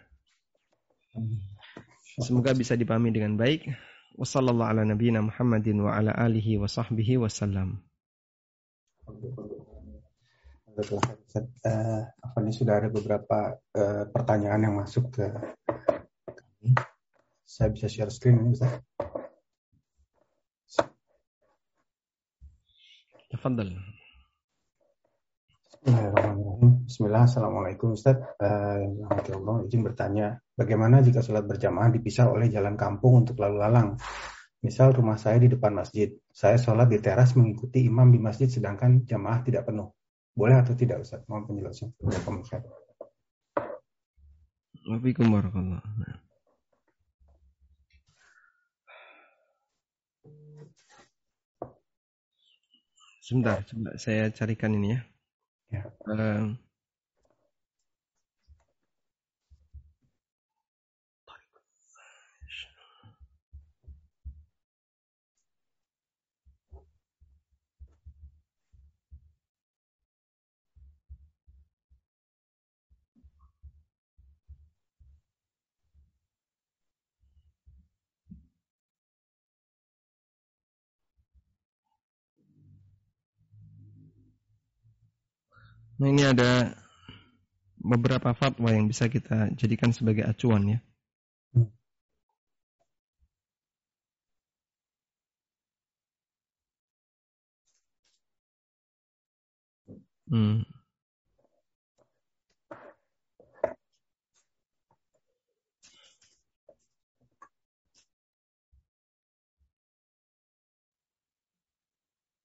[2.21, 3.73] Semoga bisa dipahami dengan baik.
[4.21, 7.81] Wassallallahu ala nabiyina Muhammadin wa ala alihi wa sahbihi wasallam.
[10.73, 15.29] Uh, apa ini sudah ada beberapa uh, pertanyaan yang masuk ke
[16.33, 16.73] kami.
[17.45, 18.81] Saya bisa share screen ini Ustaz.
[23.29, 23.77] Tafadhal.
[25.77, 26.89] Bismillahirrahmanirrahim.
[26.89, 28.17] Bismillah, Assalamualaikum Ustaz.
[28.41, 34.01] Uh, izin bertanya, bagaimana jika sholat berjamaah dipisah oleh jalan kampung untuk lalu lalang?
[34.65, 39.05] Misal rumah saya di depan masjid, saya sholat di teras mengikuti imam di masjid sedangkan
[39.05, 39.93] jamaah tidak penuh.
[40.33, 41.21] Boleh atau tidak Ustaz?
[41.29, 41.93] Mohon penjelasan.
[42.01, 42.65] Waalaikumsalam
[45.31, 46.21] warahmatullahi
[53.23, 55.01] Sebentar, coba saya carikan ini ya.
[55.71, 55.83] Ya.
[56.05, 56.59] Uh,
[86.03, 86.75] Nah ini ada
[87.79, 90.79] beberapa fatwa yang bisa kita jadikan sebagai acuan ya.
[100.27, 100.67] Hmm.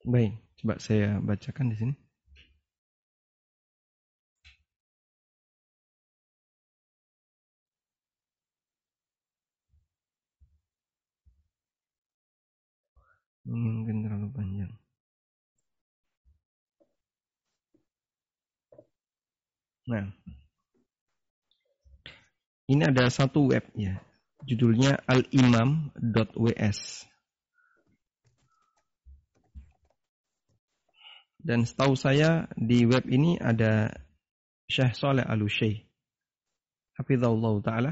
[0.06, 2.07] Baik, coba saya bacakan di sini.
[13.48, 14.72] Mungkin terlalu panjang.
[19.88, 20.04] Nah,
[22.68, 24.04] ini ada satu web ya,
[24.44, 27.08] judulnya alimam.ws.
[31.40, 33.88] Dan setahu saya di web ini ada
[34.68, 35.88] Syekh Saleh Al-Syekh.
[37.00, 37.92] Hafizahullah Ta'ala.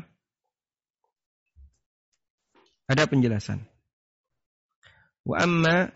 [2.92, 3.75] Ada penjelasan.
[5.26, 5.90] Wa amma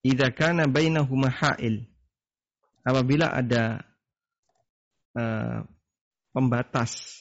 [0.00, 1.84] idza kana bainahuma ha'il.
[2.80, 3.84] Apabila ada
[5.12, 5.60] uh,
[6.32, 7.20] pembatas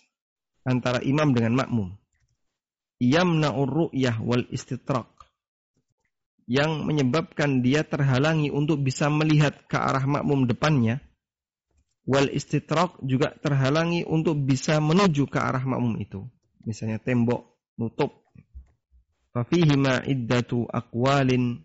[0.64, 1.90] antara imam dengan makmum.
[3.04, 5.12] Yamna'ur ru'yah wal istitrak.
[6.50, 11.04] Yang menyebabkan dia terhalangi untuk bisa melihat ke arah makmum depannya.
[12.10, 16.26] Wal istitrak juga terhalangi untuk bisa menuju ke arah makmum itu.
[16.66, 17.46] Misalnya tembok
[17.78, 18.19] nutup
[19.34, 21.62] Fafihima iddatu akwalin.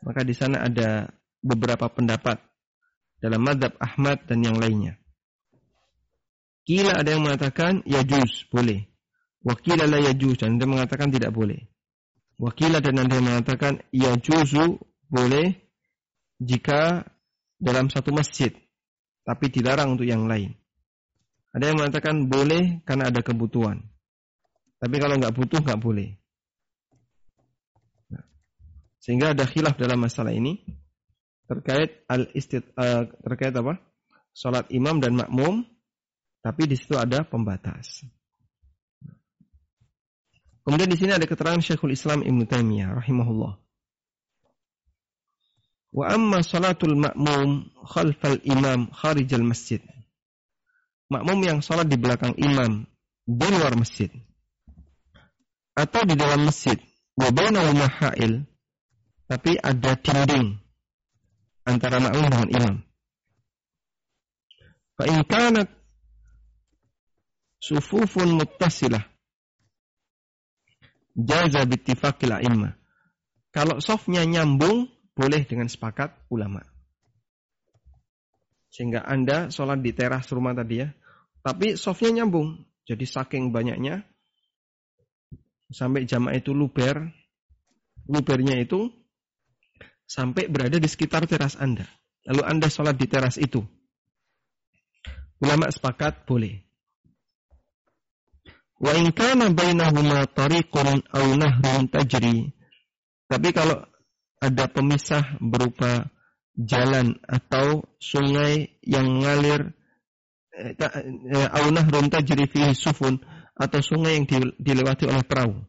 [0.00, 1.12] Maka di sana ada
[1.44, 2.40] beberapa pendapat
[3.20, 4.96] dalam madhab Ahmad dan yang lainnya.
[6.64, 8.88] Kila ada yang mengatakan yajuz, boleh.
[9.40, 11.64] Wakila la yajuz, dan ada yang mengatakan tidak boleh.
[12.36, 15.56] Wakila dan ada yang mengatakan yajuzu, boleh
[16.40, 17.04] jika
[17.60, 18.52] dalam satu masjid,
[19.24, 20.56] tapi dilarang untuk yang lain.
[21.52, 23.82] Ada yang mengatakan boleh karena ada kebutuhan.
[24.80, 26.19] Tapi kalau nggak butuh nggak boleh.
[29.00, 30.60] Sehingga ada khilaf dalam masalah ini
[31.48, 33.80] terkait al istid uh, terkait apa?
[34.30, 35.66] Salat imam dan makmum,
[36.44, 38.06] tapi di situ ada pembatas.
[40.62, 43.58] Kemudian di sini ada keterangan Syekhul Islam Ibnu Taimiyah rahimahullah.
[45.90, 49.82] Wa amma salatul ma'mum khalfal imam kharijal masjid.
[51.10, 52.86] Makmum yang salat di belakang imam
[53.26, 54.12] di luar masjid
[55.74, 56.76] atau di dalam masjid
[57.18, 58.46] wa bainahuma ha'il
[59.30, 60.58] tapi ada dinding
[61.62, 62.76] antara makmum dengan imam.
[64.98, 65.70] Fa in kanat
[67.62, 69.06] sufufun muttasilah
[71.14, 72.74] jaza bittifaqil a'imma.
[73.54, 76.66] Kalau softnya nyambung, boleh dengan sepakat ulama.
[78.70, 80.90] Sehingga Anda sholat di teras rumah tadi ya.
[81.42, 82.62] Tapi softnya nyambung.
[82.86, 84.02] Jadi saking banyaknya,
[85.70, 87.10] sampai jamaah itu luber,
[88.06, 88.99] lubernya itu
[90.10, 91.86] sampai berada di sekitar teras Anda.
[92.26, 93.62] Lalu Anda sholat di teras itu.
[95.38, 96.66] Ulama sepakat boleh.
[98.82, 102.50] Wa in kana bainahuma tariqun aw nahrun tajri.
[103.30, 103.86] Tapi kalau
[104.42, 106.10] ada pemisah berupa
[106.58, 109.70] jalan atau sungai yang mengalir
[110.58, 113.22] eh, eh, aw nahrun tajri fihi sufun
[113.54, 114.26] atau sungai yang
[114.58, 115.60] dilewati oleh perahu.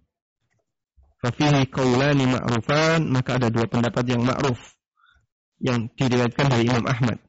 [1.22, 4.58] Fafihi qaulani ma'rufan, maka ada dua pendapat yang ma'ruf
[5.62, 7.22] yang diriwayatkan dari Imam Ahmad.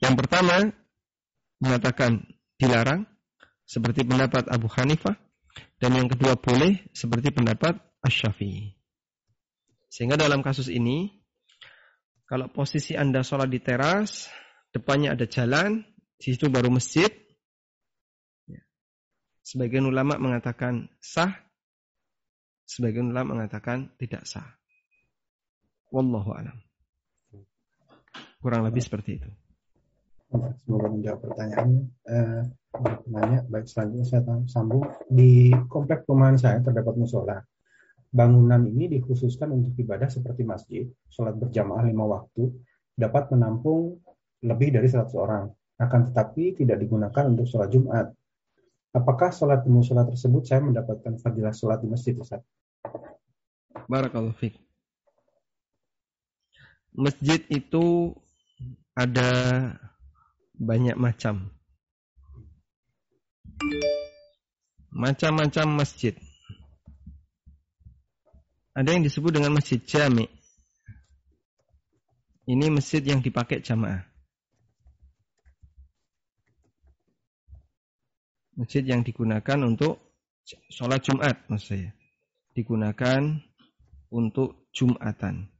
[0.00, 0.72] Yang pertama
[1.60, 2.24] mengatakan
[2.56, 3.04] dilarang
[3.68, 5.14] seperti pendapat Abu Hanifah
[5.76, 8.74] dan yang kedua boleh seperti pendapat Asy-Syafi'i.
[9.92, 11.22] Sehingga dalam kasus ini
[12.24, 14.32] kalau posisi Anda sholat di teras,
[14.72, 15.84] depannya ada jalan,
[16.16, 17.12] di situ baru masjid.
[19.52, 21.28] Sebagian ulama mengatakan sah,
[22.64, 24.48] sebagian ulama mengatakan tidak sah.
[25.92, 26.56] Wallahu alam.
[28.40, 29.28] Kurang lebih seperti itu.
[30.64, 31.84] Semoga menjawab pertanyaannya.
[31.84, 32.42] Eh,
[33.12, 34.88] nanya, baik selanjutnya saya sambung.
[35.04, 37.36] Di komplek perumahan saya terdapat musola.
[38.08, 42.48] Bangunan ini dikhususkan untuk ibadah seperti masjid, sholat berjamaah lima waktu,
[42.96, 44.00] dapat menampung
[44.48, 45.52] lebih dari 100 orang.
[45.76, 48.16] Akan tetapi tidak digunakan untuk sholat Jumat.
[48.92, 52.44] Apakah sholat di musola tersebut saya mendapatkan fadilah sholat di masjid, Ustaz?
[53.88, 54.60] Barakallahu fiqh.
[56.92, 58.12] Masjid itu
[58.92, 59.32] ada
[60.52, 61.48] banyak macam.
[64.92, 66.12] Macam-macam masjid.
[68.76, 70.28] Ada yang disebut dengan masjid jami.
[72.44, 74.11] Ini masjid yang dipakai jamaah.
[78.52, 80.00] Masjid yang digunakan untuk
[80.68, 81.90] sholat Jumat maksud saya.
[82.52, 83.40] Digunakan
[84.12, 85.52] untuk Jumatan.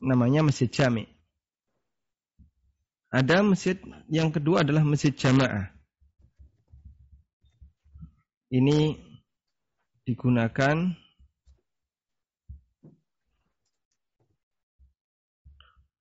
[0.00, 1.04] namanya masjid jami.
[3.12, 3.76] Ada masjid
[4.08, 5.68] yang kedua adalah masjid jamaah.
[8.50, 8.98] Ini
[10.08, 10.90] digunakan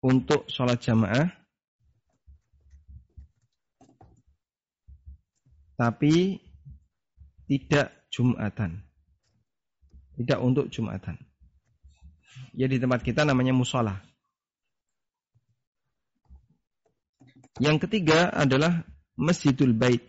[0.01, 1.28] untuk sholat jamaah,
[5.79, 6.43] tapi
[7.47, 8.83] tidak jumatan,
[10.18, 11.14] tidak untuk jumatan.
[12.53, 14.03] Ya di tempat kita namanya musola.
[17.62, 18.83] Yang ketiga adalah
[19.18, 20.03] Masjidul Bait.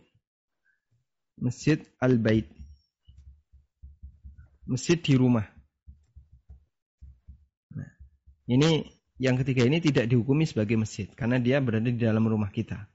[1.39, 2.45] Masjid Al-Bait.
[4.69, 5.49] Masjid di rumah.
[7.73, 7.89] Nah,
[8.45, 8.85] ini
[9.17, 12.85] yang ketiga ini tidak dihukumi sebagai masjid karena dia berada di dalam rumah kita.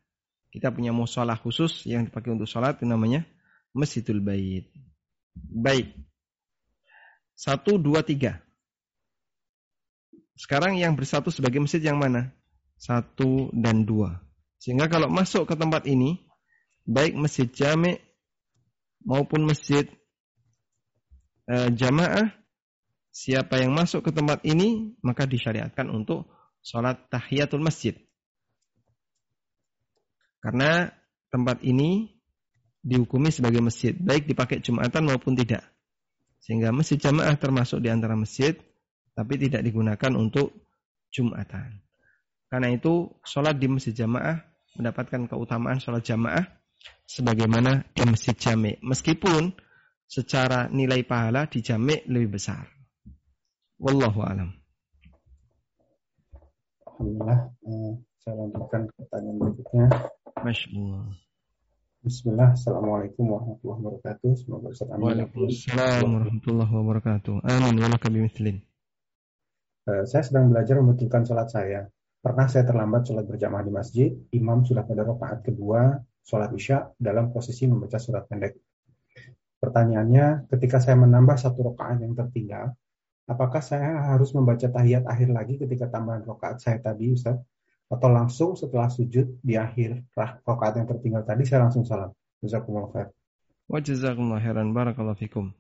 [0.55, 3.27] Kita punya musola khusus yang dipakai untuk sholat itu namanya
[3.75, 4.71] Masjidul Bait.
[5.35, 5.91] Baik.
[7.35, 8.39] Satu, dua, tiga.
[10.39, 12.31] Sekarang yang bersatu sebagai masjid yang mana?
[12.79, 14.23] Satu dan dua.
[14.63, 16.23] Sehingga kalau masuk ke tempat ini,
[16.87, 17.99] baik masjid jami
[19.03, 19.91] maupun masjid
[21.51, 22.31] e, jamaah,
[23.11, 26.31] siapa yang masuk ke tempat ini, maka disyariatkan untuk
[26.63, 27.99] sholat tahiyatul masjid.
[30.45, 30.92] Karena
[31.32, 32.12] tempat ini
[32.84, 35.64] dihukumi sebagai masjid, baik dipakai Jumatan maupun tidak.
[36.45, 38.53] Sehingga masjid jamaah termasuk di antara masjid
[39.16, 40.53] tapi tidak digunakan untuk
[41.09, 41.80] Jumatan.
[42.53, 44.45] Karena itu sholat di masjid jamaah
[44.76, 46.45] mendapatkan keutamaan sholat jamaah
[47.09, 48.76] sebagaimana di masjid jami.
[48.84, 49.57] Meskipun
[50.05, 52.68] secara nilai pahala di jami lebih besar.
[53.80, 54.51] Wallahu alam.
[56.84, 58.14] Alhamdulillah.
[58.25, 59.87] Saya lanjutkan pertanyaan berikutnya.
[60.41, 61.05] Masya Allah.
[62.01, 64.31] Bismillah, Assalamualaikum warahmatullahi wabarakatuh.
[64.41, 67.45] Semoga Ustaz Waalaikumsalam warahmatullahi wabarakatuh.
[67.45, 67.77] Amin.
[67.85, 68.64] Walaka bimithlin.
[69.85, 71.85] Eh, saya sedang belajar membetulkan sholat saya.
[72.25, 77.29] Pernah saya terlambat sholat berjamaah di masjid, imam sudah pada rakaat kedua sholat isya dalam
[77.29, 78.57] posisi membaca surat pendek.
[79.61, 82.72] Pertanyaannya, ketika saya menambah satu rakaat yang tertinggal,
[83.29, 87.37] apakah saya harus membaca tahiyat akhir lagi ketika tambahan rakaat saya tadi, Ustaz?
[87.89, 92.11] Atau langsung setelah sujud di akhir rakaat yang tertinggal tadi saya langsung salam?
[92.41, 93.09] Jazakumullah khair.
[93.68, 95.53] Wa jazakumullah khairan barakallahu fikum.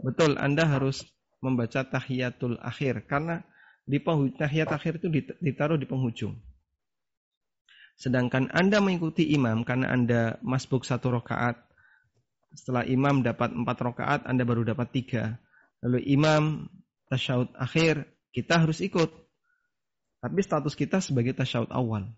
[0.00, 1.04] Betul, Anda harus
[1.40, 3.44] membaca tahiyatul akhir karena
[3.84, 3.98] di
[4.36, 5.08] tahiyat akhir itu
[5.40, 6.38] ditaruh di penghujung.
[8.00, 11.60] Sedangkan Anda mengikuti imam karena Anda masbuk satu rakaat.
[12.56, 15.36] Setelah imam dapat empat rakaat, Anda baru dapat tiga.
[15.84, 16.66] Lalu imam
[17.12, 19.12] tasyahud akhir, kita harus ikut.
[20.20, 22.12] Tapi status kita sebagai tasyahud awal.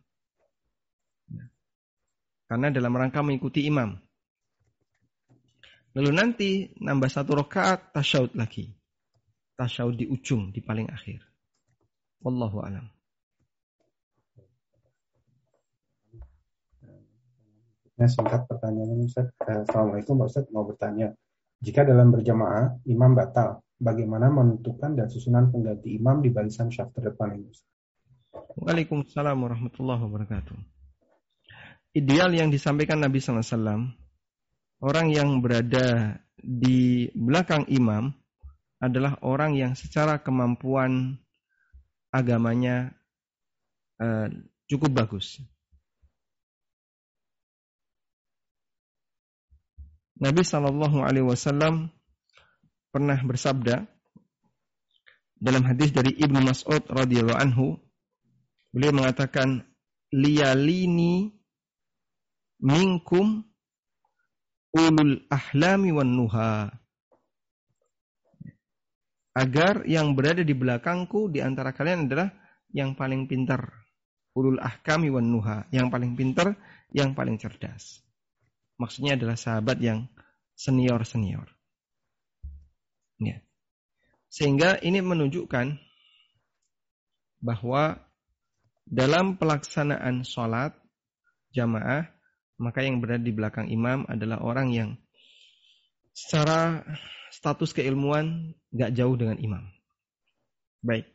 [2.50, 3.94] Karena dalam rangka mengikuti imam.
[5.94, 6.50] Lalu nanti
[6.82, 8.74] nambah satu rakaat tasyahud lagi.
[9.54, 11.22] Tasyahud di ujung, di paling akhir.
[12.26, 12.86] Wallahu alam.
[18.02, 19.30] Nah, singkat pertanyaannya Ustaz.
[19.46, 21.14] Eh, Assalamualaikum Ustaz, mau bertanya.
[21.62, 27.38] Jika dalam berjamaah, imam batal, bagaimana menentukan dan susunan pengganti imam di barisan syaf terdepan
[27.38, 27.52] ini?
[28.32, 30.56] Waalaikumsalam warahmatullahi wabarakatuh.
[31.92, 33.92] Ideal yang disampaikan Nabi SAW
[34.80, 38.16] orang yang berada di belakang imam
[38.82, 41.20] adalah orang yang secara kemampuan
[42.10, 42.96] agamanya
[44.00, 44.26] uh,
[44.66, 45.38] cukup bagus.
[50.22, 51.90] Nabi Shallallahu Alaihi Wasallam
[52.94, 53.90] pernah bersabda
[55.42, 57.82] dalam hadis dari Ibnu Mas'ud radhiyallahu anhu,
[58.72, 59.62] beliau mengatakan,
[60.12, 61.32] liyalini
[62.60, 63.44] minkum
[64.72, 66.72] ulul ahlami wan nuha.
[69.32, 72.28] Agar yang berada di belakangku di antara kalian adalah
[72.72, 73.84] yang paling pintar.
[74.32, 75.68] Ulul ahkami wan nuha.
[75.72, 76.56] Yang paling pintar,
[76.92, 78.04] yang paling cerdas.
[78.76, 80.08] Maksudnya adalah sahabat yang
[80.56, 81.48] senior-senior.
[83.20, 83.40] Ya.
[84.28, 85.80] Sehingga ini menunjukkan
[87.40, 88.00] bahwa
[88.86, 90.74] dalam pelaksanaan sholat
[91.54, 92.08] jamaah
[92.62, 94.90] maka yang berada di belakang imam adalah orang yang
[96.14, 96.84] secara
[97.32, 99.64] status keilmuan gak jauh dengan imam.
[100.84, 101.08] Baik.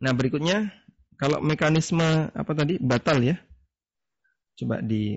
[0.00, 0.70] Nah berikutnya
[1.18, 3.36] kalau mekanisme apa tadi batal ya?
[4.56, 5.16] Coba di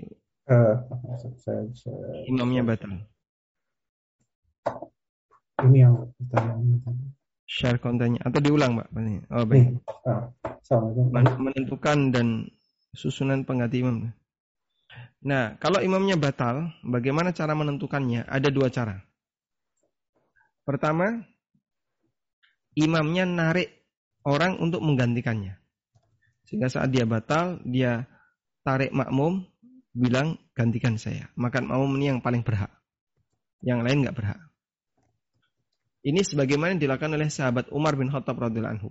[2.28, 2.92] imamnya batal.
[5.64, 7.14] Ini yang pertanyaan
[7.44, 8.88] Share kontennya atau diulang mbak?
[9.32, 9.78] Oh baik.
[10.08, 10.32] Uh,
[11.40, 12.48] menentukan dan
[12.96, 14.08] susunan pengganti imam.
[15.24, 18.28] Nah, kalau imamnya batal, bagaimana cara menentukannya?
[18.28, 19.00] Ada dua cara.
[20.64, 21.24] Pertama,
[22.76, 23.68] imamnya narik
[24.24, 25.60] orang untuk menggantikannya.
[26.44, 28.04] Sehingga saat dia batal, dia
[28.64, 29.44] tarik makmum,
[29.92, 31.28] bilang gantikan saya.
[31.36, 32.72] Maka makmum ini yang paling berhak.
[33.64, 34.40] Yang lain nggak berhak.
[36.04, 38.90] Ini sebagaimana dilakukan oleh sahabat Umar bin Khattab radhiyallahu anhu.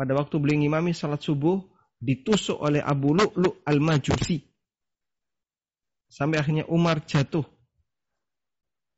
[0.00, 1.60] Pada waktu beliau ngimami salat subuh,
[2.00, 4.40] ditusuk oleh Abu Lu'lu' al-Majusi
[6.06, 7.44] Sampai akhirnya Umar jatuh.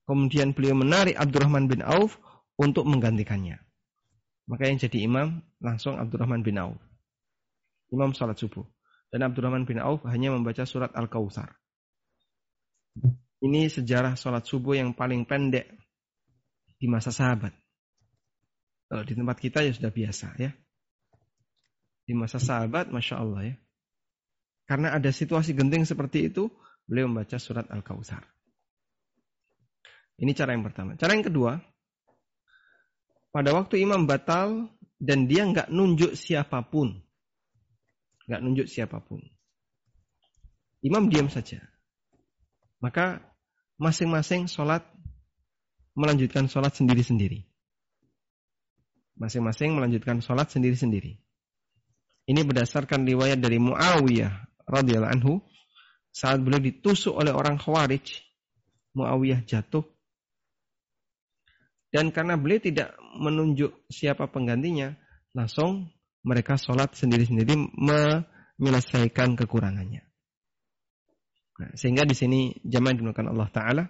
[0.04, 2.16] Kemudian beliau menarik Abdurrahman bin Auf
[2.56, 3.60] untuk menggantikannya.
[4.48, 6.80] Maka yang jadi imam langsung Abdurrahman bin Auf.
[7.92, 8.64] Imam salat subuh.
[9.08, 11.56] Dan Abdurrahman bin Auf hanya membaca surat Al-Kautsar.
[13.38, 15.77] Ini sejarah salat subuh yang paling pendek
[16.78, 17.52] di masa sahabat.
[18.88, 20.50] Kalau di tempat kita ya sudah biasa ya.
[22.08, 23.56] Di masa sahabat, Masya Allah ya.
[24.64, 26.48] Karena ada situasi genting seperti itu,
[26.88, 28.24] beliau membaca surat Al-Kautsar.
[30.18, 30.96] Ini cara yang pertama.
[30.96, 31.60] Cara yang kedua,
[33.28, 36.96] pada waktu imam batal dan dia nggak nunjuk siapa pun,
[38.26, 39.22] nggak nunjuk siapa pun,
[40.82, 41.62] imam diam saja.
[42.82, 43.22] Maka
[43.78, 44.82] masing-masing sholat
[45.98, 47.42] melanjutkan sholat sendiri-sendiri.
[49.18, 51.18] Masing-masing melanjutkan sholat sendiri-sendiri.
[52.30, 55.42] Ini berdasarkan riwayat dari Muawiyah radhiyallahu anhu
[56.14, 58.22] saat beliau ditusuk oleh orang Khawarij,
[58.94, 59.82] Muawiyah jatuh.
[61.88, 64.94] Dan karena beliau tidak menunjuk siapa penggantinya,
[65.34, 65.88] langsung
[66.20, 67.56] mereka sholat sendiri-sendiri
[68.60, 70.04] menyelesaikan kekurangannya.
[71.58, 73.84] Nah, sehingga di sini jamaah dimulakan Allah Ta'ala.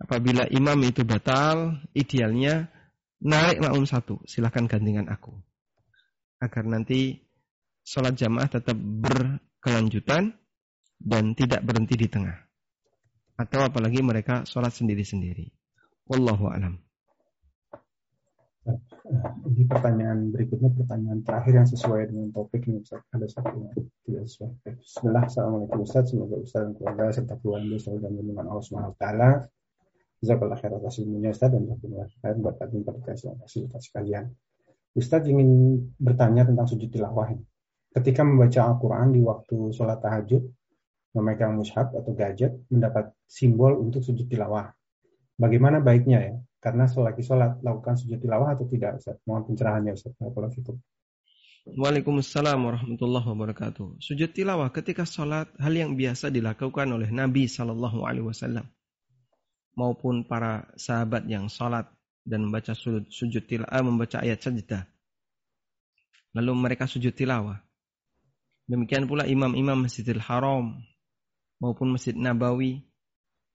[0.00, 2.72] Apabila imam itu batal, idealnya
[3.20, 4.24] narik makmum satu.
[4.24, 5.36] Silahkan gantikan aku.
[6.40, 7.20] Agar nanti
[7.84, 10.32] sholat jamaah tetap berkelanjutan
[10.96, 12.36] dan tidak berhenti di tengah.
[13.36, 15.52] Atau apalagi mereka sholat sendiri-sendiri.
[16.08, 16.80] Wallahu alam.
[19.50, 23.00] Ini pertanyaan berikutnya pertanyaan terakhir yang sesuai dengan topik ini Ustaz.
[23.12, 23.72] Ada satu yang
[24.04, 24.52] tidak sesuai.
[24.80, 26.04] Bismillah, Assalamualaikum Ustaz.
[26.12, 29.30] Semoga Ustaz dan keluarga serta keluarga selalu dalam lindungan Allah taala.
[30.20, 34.28] Jazakallah khair atas ilmunya Ustaz dan jazakallah khair buat kami kasih sekalian.
[34.92, 37.44] Ustaz ingin bertanya tentang sujud tilawah ini.
[37.90, 40.44] Ketika membaca Al-Quran di waktu sholat tahajud,
[41.16, 44.68] memegang mushaf atau gadget, mendapat simbol untuk sujud tilawah.
[45.40, 46.34] Bagaimana baiknya ya?
[46.60, 49.16] Karena selagi sholat, lakukan sujud tilawah atau tidak Ustaz?
[49.24, 50.12] Mohon pencerahannya Ustaz.
[50.60, 50.72] itu.
[51.80, 54.04] Waalaikumsalam warahmatullahi wabarakatuh.
[54.04, 58.68] Sujud tilawah ketika sholat hal yang biasa dilakukan oleh Nabi Shallallahu Alaihi Wasallam
[59.74, 61.86] maupun para sahabat yang sholat
[62.26, 64.84] dan membaca sujud, sujud tilawah, membaca ayat sajdah.
[66.36, 67.58] Lalu mereka sujud tilawah.
[68.70, 70.78] Demikian pula imam-imam Masjidil Haram
[71.58, 72.86] maupun Masjid Nabawi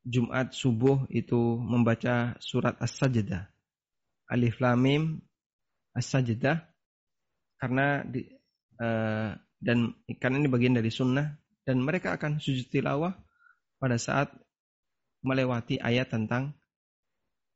[0.06, 3.50] Jumat subuh itu membaca surat As-Sajdah.
[4.30, 5.04] Alif Lam Mim
[5.96, 6.62] As-Sajdah
[7.58, 8.28] karena di,
[8.78, 11.34] uh, dan karena ini bagian dari sunnah
[11.66, 13.18] dan mereka akan sujud tilawah
[13.82, 14.30] pada saat
[15.26, 16.54] melewati ayat tentang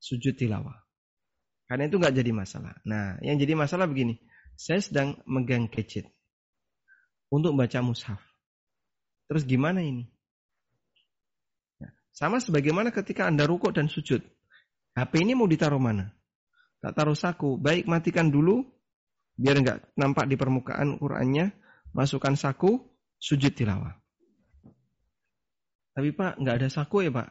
[0.02, 0.76] sujud tilawah.
[1.70, 2.74] Karena itu nggak jadi masalah.
[2.82, 4.18] Nah, yang jadi masalah begini,
[4.58, 6.10] saya sedang megang gadget
[7.30, 8.18] untuk baca mushaf.
[9.30, 10.10] Terus gimana ini?
[12.10, 14.20] Sama sebagaimana ketika Anda rukuk dan sujud.
[14.98, 16.12] HP ini mau ditaruh mana?
[16.84, 17.56] Tak taruh saku.
[17.56, 18.66] Baik matikan dulu,
[19.40, 21.56] biar nggak nampak di permukaan Qurannya.
[21.96, 22.82] Masukkan saku,
[23.22, 23.96] sujud tilawah.
[25.96, 27.30] Tapi Pak, nggak ada saku ya Pak?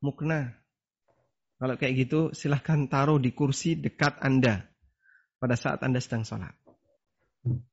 [0.00, 0.56] Mukna.
[1.60, 4.64] Kalau kayak gitu, silahkan taruh di kursi dekat Anda.
[5.36, 6.56] Pada saat Anda sedang sholat.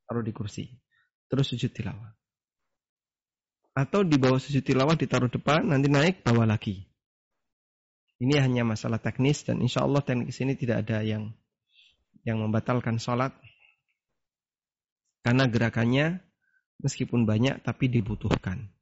[0.08, 0.68] Taruh di kursi.
[1.28, 2.18] Terus sujud tilawah
[3.78, 6.90] atau di bawah sujud tilawah ditaruh depan, nanti naik bawa lagi.
[8.18, 11.30] Ini hanya masalah teknis dan insya Allah teknis ini tidak ada yang
[12.26, 13.30] yang membatalkan sholat
[15.22, 16.26] karena gerakannya
[16.82, 18.74] meskipun banyak tapi dibutuhkan.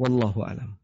[0.00, 0.80] Wallahu alam.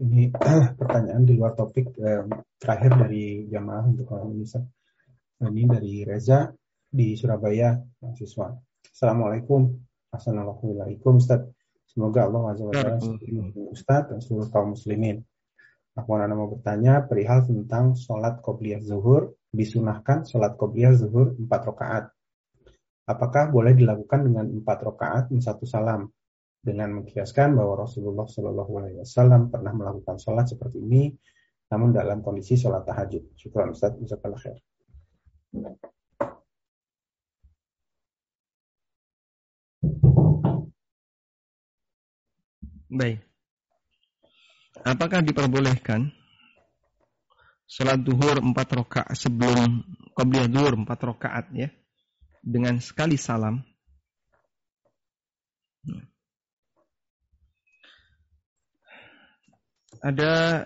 [0.00, 0.32] Ini
[0.80, 2.24] pertanyaan di luar topik eh,
[2.56, 4.64] terakhir dari jamaah untuk orang Indonesia.
[5.40, 6.48] Ini dari Reza
[6.88, 8.56] di Surabaya, mahasiswa.
[8.88, 9.68] Assalamualaikum.
[10.12, 11.44] Assalamualaikum Ustaz.
[11.90, 12.96] Semoga Allah Azza wa Jalla
[13.72, 15.20] Ustaz dan seluruh kaum muslimin.
[15.98, 19.36] Aku mau bertanya perihal tentang sholat qobliyah zuhur.
[19.50, 22.04] Disunahkan sholat qobliyah zuhur empat rakaat.
[23.10, 26.06] Apakah boleh dilakukan dengan empat rakaat dan satu salam?
[26.60, 31.08] Dengan mengkiaskan bahwa Rasulullah Shallallahu Alaihi Wasallam pernah melakukan sholat seperti ini,
[31.72, 33.32] namun dalam kondisi sholat tahajud.
[33.32, 34.60] Syukur Ustaz, Jazakallah khair.
[42.90, 43.22] Baik.
[44.82, 46.10] Apakah diperbolehkan
[47.70, 49.86] sholat duhur empat rakaat sebelum
[50.18, 51.70] qabliyah duhur empat rakaat ya
[52.42, 53.62] dengan sekali salam?
[60.00, 60.64] Ada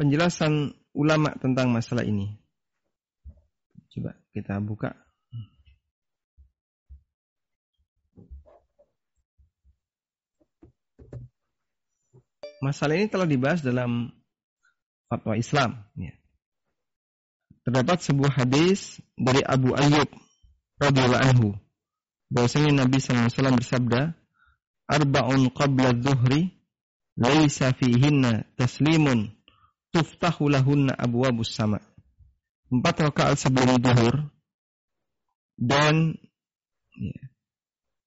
[0.00, 2.32] penjelasan ulama tentang masalah ini.
[3.92, 4.96] Coba kita buka
[12.60, 14.12] masalah ini telah dibahas dalam
[15.08, 15.80] fatwa Islam.
[15.96, 16.14] Ya.
[17.64, 20.08] Terdapat sebuah hadis dari Abu Ayyub
[20.80, 21.48] radhiyallahu anhu
[22.30, 24.14] bahwasanya Nabi SAW bersabda,
[24.86, 26.59] "Arba'un qabla dhuhri
[27.16, 29.32] laisa fihinna taslimun
[29.94, 31.82] tuftahu lahunna abwabus sama."
[32.70, 34.30] Empat rakaat sebelum zuhur
[35.58, 36.14] dan
[36.94, 37.22] ya,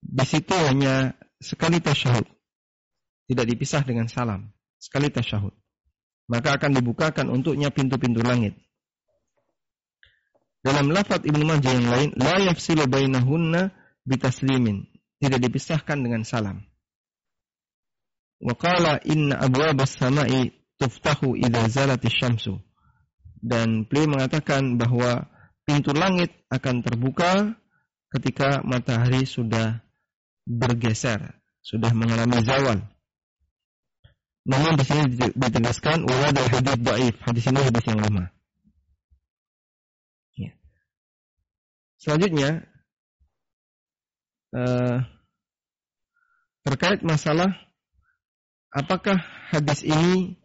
[0.03, 2.23] di situ hanya sekali tasyahud
[3.27, 5.55] tidak dipisah dengan salam, sekali tasyahud.
[6.27, 8.55] Maka akan dibukakan untuknya pintu-pintu langit.
[10.63, 13.75] Dalam lafaz Ibnu Majah yang lain, la yafsilu bainahunna
[14.07, 14.87] bitaslimin,
[15.19, 16.63] tidak dipisahkan dengan salam.
[18.43, 22.59] Wa qala inna abwabas sama'i tuftahu idza zalati syamsu.
[23.39, 25.31] Dan beliau mengatakan bahwa
[25.63, 27.55] pintu langit akan terbuka
[28.11, 29.79] ketika matahari sudah
[30.43, 32.83] bergeser, sudah mengalami zawal.
[34.43, 35.03] Namun di sini
[35.39, 37.15] ditegaskan dari hadis dhaif.
[37.23, 38.27] Hadis ini hadis yang lemah.
[40.35, 40.51] Ya.
[41.95, 42.67] Selanjutnya
[44.51, 44.99] uh,
[46.67, 47.55] terkait masalah
[48.73, 49.21] apakah
[49.53, 50.41] hadis ini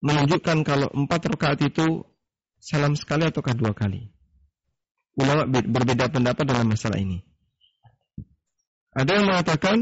[0.00, 2.06] menunjukkan kalau empat rakaat itu
[2.62, 4.14] salam sekali ataukah dua kali?
[5.18, 7.22] Ulama berbeda pendapat dalam masalah ini.
[8.94, 9.78] Ada yang mengatakan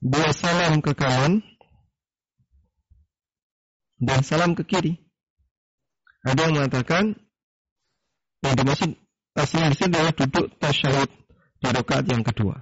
[0.00, 1.40] dua salam ke kanan
[4.00, 5.00] dan salam ke kiri.
[6.22, 7.16] Ada yang mengatakan
[8.42, 8.90] yang dimaksud
[9.32, 11.10] taslim sini adalah duduk tasyahud
[11.62, 12.56] di rakaat yang kedua.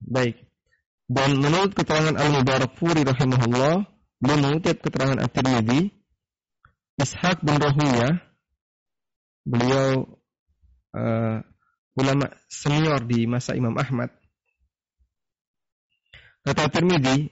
[0.00, 0.49] Baik.
[1.10, 3.82] Dan menurut keterangan Al-Mubarak Furi rahimahullah,
[4.22, 5.90] beliau mengutip keterangan At-Tirmidzi,
[7.02, 8.22] Ishaq bin Rahuyah,
[9.42, 10.06] beliau
[10.94, 11.42] uh,
[11.98, 14.14] ulama senior di masa Imam Ahmad.
[16.46, 17.26] Kata Tirmidzi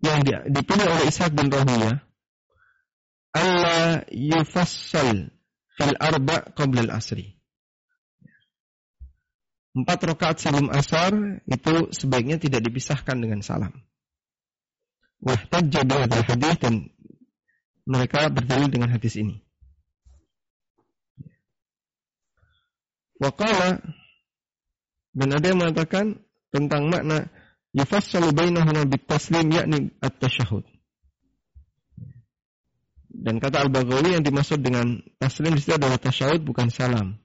[0.00, 2.00] yang dipilih oleh Ishaq bin Rahuyah,
[3.36, 5.28] Allah yufassal
[5.76, 7.41] fil arba qabla al-asri.
[9.72, 13.72] Empat rakaat sebelum asar itu sebaiknya tidak dipisahkan dengan salam.
[15.24, 16.74] Wahtajja bihadzal hadis dan
[17.88, 19.40] mereka berdalil dengan hadis ini.
[23.16, 23.80] Waqala
[25.14, 26.20] dan ada yang mengatakan
[26.52, 27.32] tentang makna
[27.72, 30.66] yufassalu bainahuma bitaslim yakni at-tasyahud.
[33.12, 37.20] Dan kata Al-Baghawi yang dimaksud dengan taslim di adalah tasyahud bukan salam.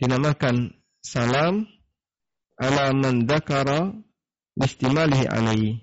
[0.00, 1.66] Dinamakan salam
[2.58, 3.94] ala man dakara
[4.58, 5.82] bistimalihi alaihi.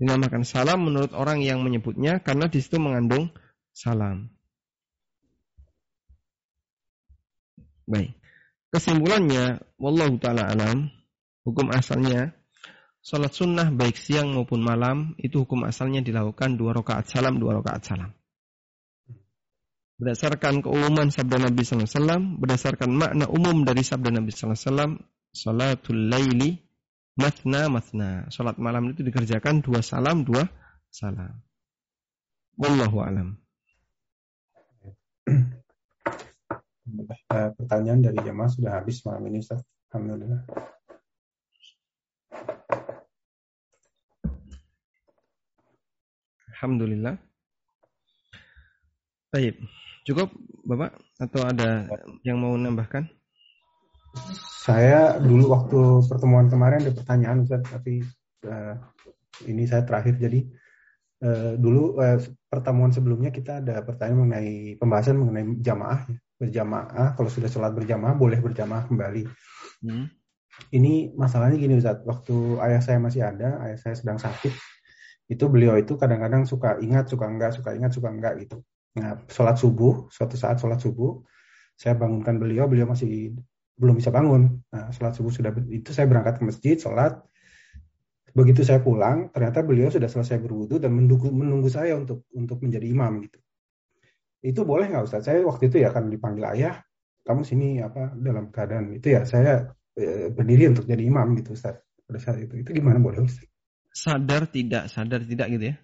[0.00, 3.30] Dinamakan salam menurut orang yang menyebutnya karena di situ mengandung
[3.70, 4.32] salam.
[7.84, 8.16] Baik.
[8.74, 10.90] Kesimpulannya, wallahu taala alam,
[11.46, 12.34] hukum asalnya
[13.04, 17.86] salat sunnah baik siang maupun malam itu hukum asalnya dilakukan dua rakaat salam, dua rakaat
[17.86, 18.10] salam
[19.98, 24.98] berdasarkan keumuman sabda Nabi SAW, berdasarkan makna umum dari sabda Nabi SAW,
[25.34, 26.64] salatul laili
[27.18, 28.26] matna matna.
[28.30, 30.46] Salat malam itu dikerjakan dua salam, dua
[30.90, 31.42] salam.
[32.58, 33.28] Wallahu alam.
[37.30, 39.64] Pertanyaan dari jemaah sudah habis malam ini, Ustaz.
[39.90, 40.42] Alhamdulillah.
[46.54, 47.14] Alhamdulillah.
[49.34, 49.58] Baik.
[50.04, 50.28] Cukup,
[50.68, 51.00] Bapak?
[51.16, 51.88] Atau ada
[52.20, 53.08] yang mau nambahkan?
[54.60, 58.04] Saya dulu waktu pertemuan kemarin ada pertanyaan, Ustaz, tapi
[58.44, 58.76] uh,
[59.48, 60.20] ini saya terakhir.
[60.20, 60.44] Jadi
[61.24, 62.20] uh, dulu uh,
[62.52, 66.16] pertemuan sebelumnya kita ada pertanyaan mengenai pembahasan mengenai jamaah, ya.
[66.36, 67.08] berjamaah.
[67.16, 69.24] Kalau sudah sholat berjamaah, boleh berjamaah kembali.
[69.88, 70.12] Hmm.
[70.68, 72.04] Ini masalahnya gini, Ustaz.
[72.04, 74.52] Waktu ayah saya masih ada, ayah saya sedang sakit,
[75.32, 78.60] itu beliau itu kadang-kadang suka ingat, suka enggak, suka ingat, suka enggak gitu.
[78.94, 81.18] Nah, sholat subuh, suatu saat sholat subuh,
[81.74, 83.34] saya bangunkan beliau, beliau masih
[83.74, 84.62] belum bisa bangun.
[84.70, 87.18] Nah, sholat subuh sudah itu saya berangkat ke masjid, sholat.
[88.34, 92.86] Begitu saya pulang, ternyata beliau sudah selesai berwudu dan menunggu, menunggu saya untuk untuk menjadi
[92.90, 93.38] imam gitu.
[94.42, 95.22] Itu boleh nggak Ustaz?
[95.26, 96.82] Saya waktu itu ya akan dipanggil ayah,
[97.22, 101.78] kamu sini apa dalam keadaan itu ya saya e, berdiri untuk jadi imam gitu Ustaz.
[102.04, 103.46] Pada saat itu itu gimana boleh Ustaz?
[103.94, 105.76] Sadar tidak, sadar tidak gitu ya?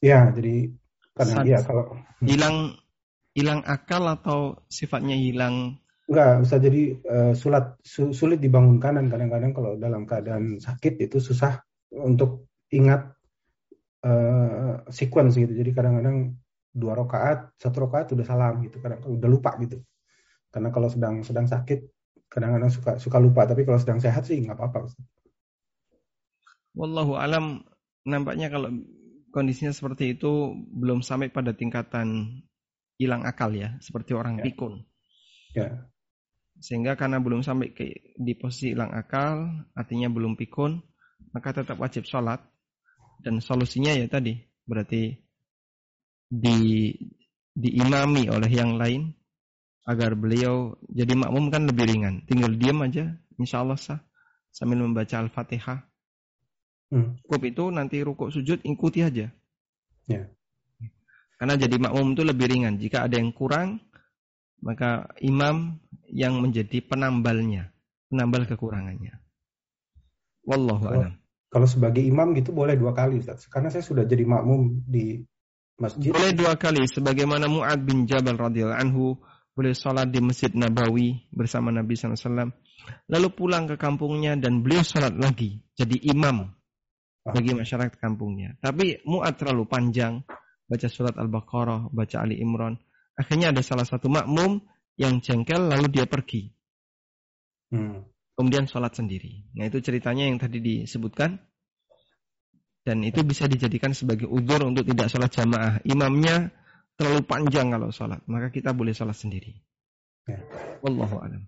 [0.00, 0.72] Ya, jadi
[1.20, 1.84] karena Sad, ya kalau
[2.24, 2.56] hilang
[3.36, 5.76] hilang akal atau sifatnya hilang
[6.10, 11.62] Enggak, bisa jadi uh, sulit sulit dibangunkan dan kadang-kadang kalau dalam keadaan sakit itu susah
[11.94, 13.14] untuk ingat
[14.02, 15.54] uh, sequence gitu.
[15.54, 16.34] Jadi kadang-kadang
[16.74, 19.78] dua rakaat, satu rakaat udah salam gitu, kadang udah lupa gitu.
[20.50, 21.78] Karena kalau sedang sedang sakit
[22.26, 24.90] kadang-kadang suka suka lupa, tapi kalau sedang sehat sih nggak apa-apa.
[26.74, 27.62] Wallahu alam
[28.02, 28.74] nampaknya kalau
[29.30, 32.40] kondisinya seperti itu belum sampai pada tingkatan
[33.00, 34.44] hilang akal ya, seperti orang ya.
[34.44, 34.84] pikun.
[35.56, 35.88] Ya.
[36.60, 40.76] Sehingga karena belum sampai ke di posisi hilang akal, artinya belum pikun,
[41.32, 42.44] maka tetap wajib sholat.
[43.20, 45.12] Dan solusinya ya tadi, berarti
[46.30, 46.92] di
[47.50, 49.12] diimami oleh yang lain
[49.84, 52.22] agar beliau jadi makmum kan lebih ringan.
[52.28, 54.00] Tinggal diam aja, insya Allah sah
[54.52, 55.89] sambil membaca Al-Fatihah
[56.90, 57.14] Hmm.
[57.22, 59.30] Cukup itu nanti rukuk sujud ikuti aja.
[60.10, 60.22] Ya.
[61.38, 62.76] Karena jadi makmum itu lebih ringan.
[62.76, 63.80] Jika ada yang kurang,
[64.60, 65.80] maka imam
[66.10, 67.72] yang menjadi penambalnya,
[68.12, 69.16] penambal kekurangannya.
[70.44, 71.14] Wallahu kalau, a'lam.
[71.48, 73.48] Kalau sebagai imam gitu boleh dua kali, Ustaz.
[73.48, 75.24] Karena saya sudah jadi makmum di
[75.80, 76.12] masjid.
[76.12, 79.16] Boleh dua kali, sebagaimana Mu'ad bin Jabal radhiyallahu anhu
[79.56, 82.52] boleh sholat di Masjid Nabawi bersama Nabi SAW.
[83.08, 85.60] Lalu pulang ke kampungnya dan beliau sholat lagi.
[85.76, 86.48] Jadi imam
[87.24, 88.56] bagi masyarakat kampungnya.
[88.60, 90.24] Tapi muat terlalu panjang,
[90.64, 92.78] baca surat Al-Baqarah, baca Ali Imran.
[93.18, 94.64] Akhirnya ada salah satu makmum
[94.96, 96.48] yang jengkel lalu dia pergi.
[97.70, 98.08] Hmm.
[98.34, 99.52] Kemudian sholat sendiri.
[99.52, 101.36] Nah itu ceritanya yang tadi disebutkan.
[102.80, 105.84] Dan itu bisa dijadikan sebagai udur untuk tidak sholat jamaah.
[105.84, 106.48] Imamnya
[106.96, 108.24] terlalu panjang kalau sholat.
[108.24, 109.60] Maka kita boleh sholat sendiri.
[110.24, 110.40] Ya.
[110.80, 111.44] Wallahu a'lam.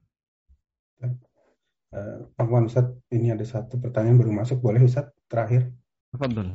[1.92, 4.60] Uh, Pak Ustaz, ini ada satu pertanyaan baru masuk.
[4.60, 5.08] Boleh Ustaz?
[5.32, 5.72] Terakhir.
[6.12, 6.52] Fadol.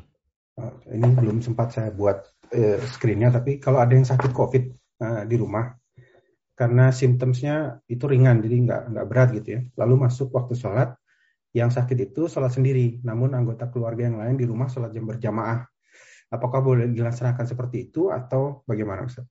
[0.58, 2.22] Uh, ini belum sempat saya buat
[2.54, 4.64] eh, screennya, tapi kalau ada yang sakit COVID
[5.02, 5.74] eh, di rumah,
[6.58, 9.62] karena simptomsnya itu ringan, jadi nggak nggak berat gitu ya.
[9.78, 10.98] Lalu masuk waktu sholat,
[11.54, 15.66] yang sakit itu sholat sendiri, namun anggota keluarga yang lain di rumah sholat jam berjamaah.
[16.28, 19.24] Apakah boleh dilaksanakan seperti itu atau bagaimana Ustaz?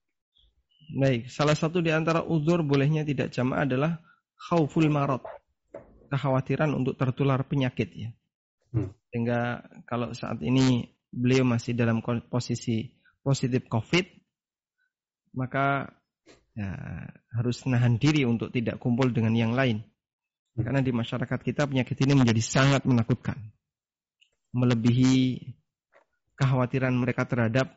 [0.87, 3.99] Baik, salah satu di antara uzur bolehnya tidak jamaah adalah
[4.39, 5.21] khauful marot.
[6.07, 8.09] Kekhawatiran untuk tertular penyakit ya.
[8.77, 8.93] Hmm.
[9.09, 12.93] Sehingga kalau saat ini beliau masih dalam posisi
[13.25, 14.05] positif COVID,
[15.33, 15.89] maka
[16.53, 16.69] ya,
[17.33, 19.81] harus nahan diri untuk tidak kumpul dengan yang lain.
[20.53, 20.63] Hmm.
[20.63, 23.37] Karena di masyarakat kita penyakit ini menjadi sangat menakutkan.
[24.53, 25.43] Melebihi
[26.37, 27.73] kekhawatiran mereka terhadap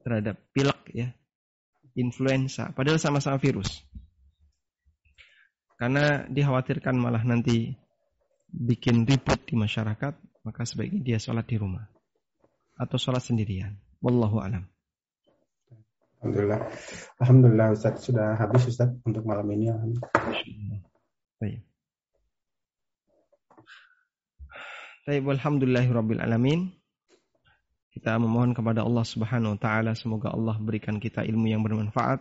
[0.00, 1.08] terhadap pilek ya,
[1.94, 3.84] influenza, padahal sama-sama virus.
[5.76, 7.72] Karena dikhawatirkan malah nanti
[8.50, 10.14] bikin ribut di masyarakat,
[10.46, 11.86] maka sebaiknya dia sholat di rumah
[12.80, 13.76] atau sholat sendirian.
[14.00, 14.64] Wallahu alam.
[16.20, 16.60] Alhamdulillah.
[17.20, 19.72] Alhamdulillah Ustaz sudah habis Ustaz untuk malam ini.
[21.40, 21.64] Baik.
[25.08, 26.76] Baik, alhamdulillahirabbil alamin.
[27.90, 32.20] Kita memohon kepada Allah Subhanahu wa taala semoga Allah berikan kita ilmu yang bermanfaat.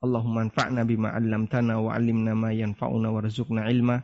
[0.00, 4.02] Allahumma anfa'na bima 'allamtana wa 'allimna ma yanfa'una warzuqna ilma.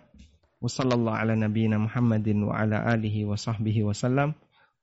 [0.65, 4.33] Wa sallallahu ala nabiyyina Muhammadin wa ala alihi wa sahbihi wa sallam.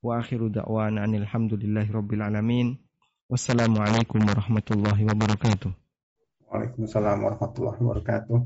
[0.06, 2.78] Wa akhiru da'wana alhamdulillahi rabbil alamin.
[3.26, 5.74] Wassalamualaikum warahmatullahi wabarakatuh.
[6.54, 8.38] Waalaikumsalam warahmatullahi wabarakatuh.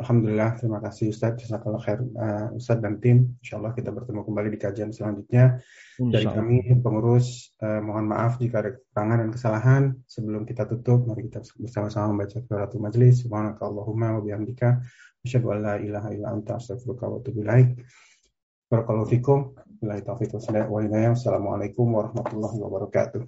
[0.00, 1.36] Alhamdulillah, terima kasih Ustaz.
[1.44, 3.36] Jazakallah khair uh, Ustaz dan tim.
[3.44, 5.60] Insya Allah kita bertemu kembali di kajian selanjutnya.
[6.00, 9.82] Dari kami pengurus, uh, mohon maaf jika ada kekurangan dan kesalahan.
[10.08, 13.20] Sebelum kita tutup, mari kita bersama-sama membaca kafaratul majlis.
[13.28, 14.80] Subhanaka Allahumma wa bihamdika.
[15.22, 17.78] Asyhadu an la ilaha illa anta astaghfiruka wa atubu ilaik.
[18.70, 19.54] Barakallahu fikum.
[19.82, 23.22] Wassalamualaikum warahmatullahi wabarakatuh.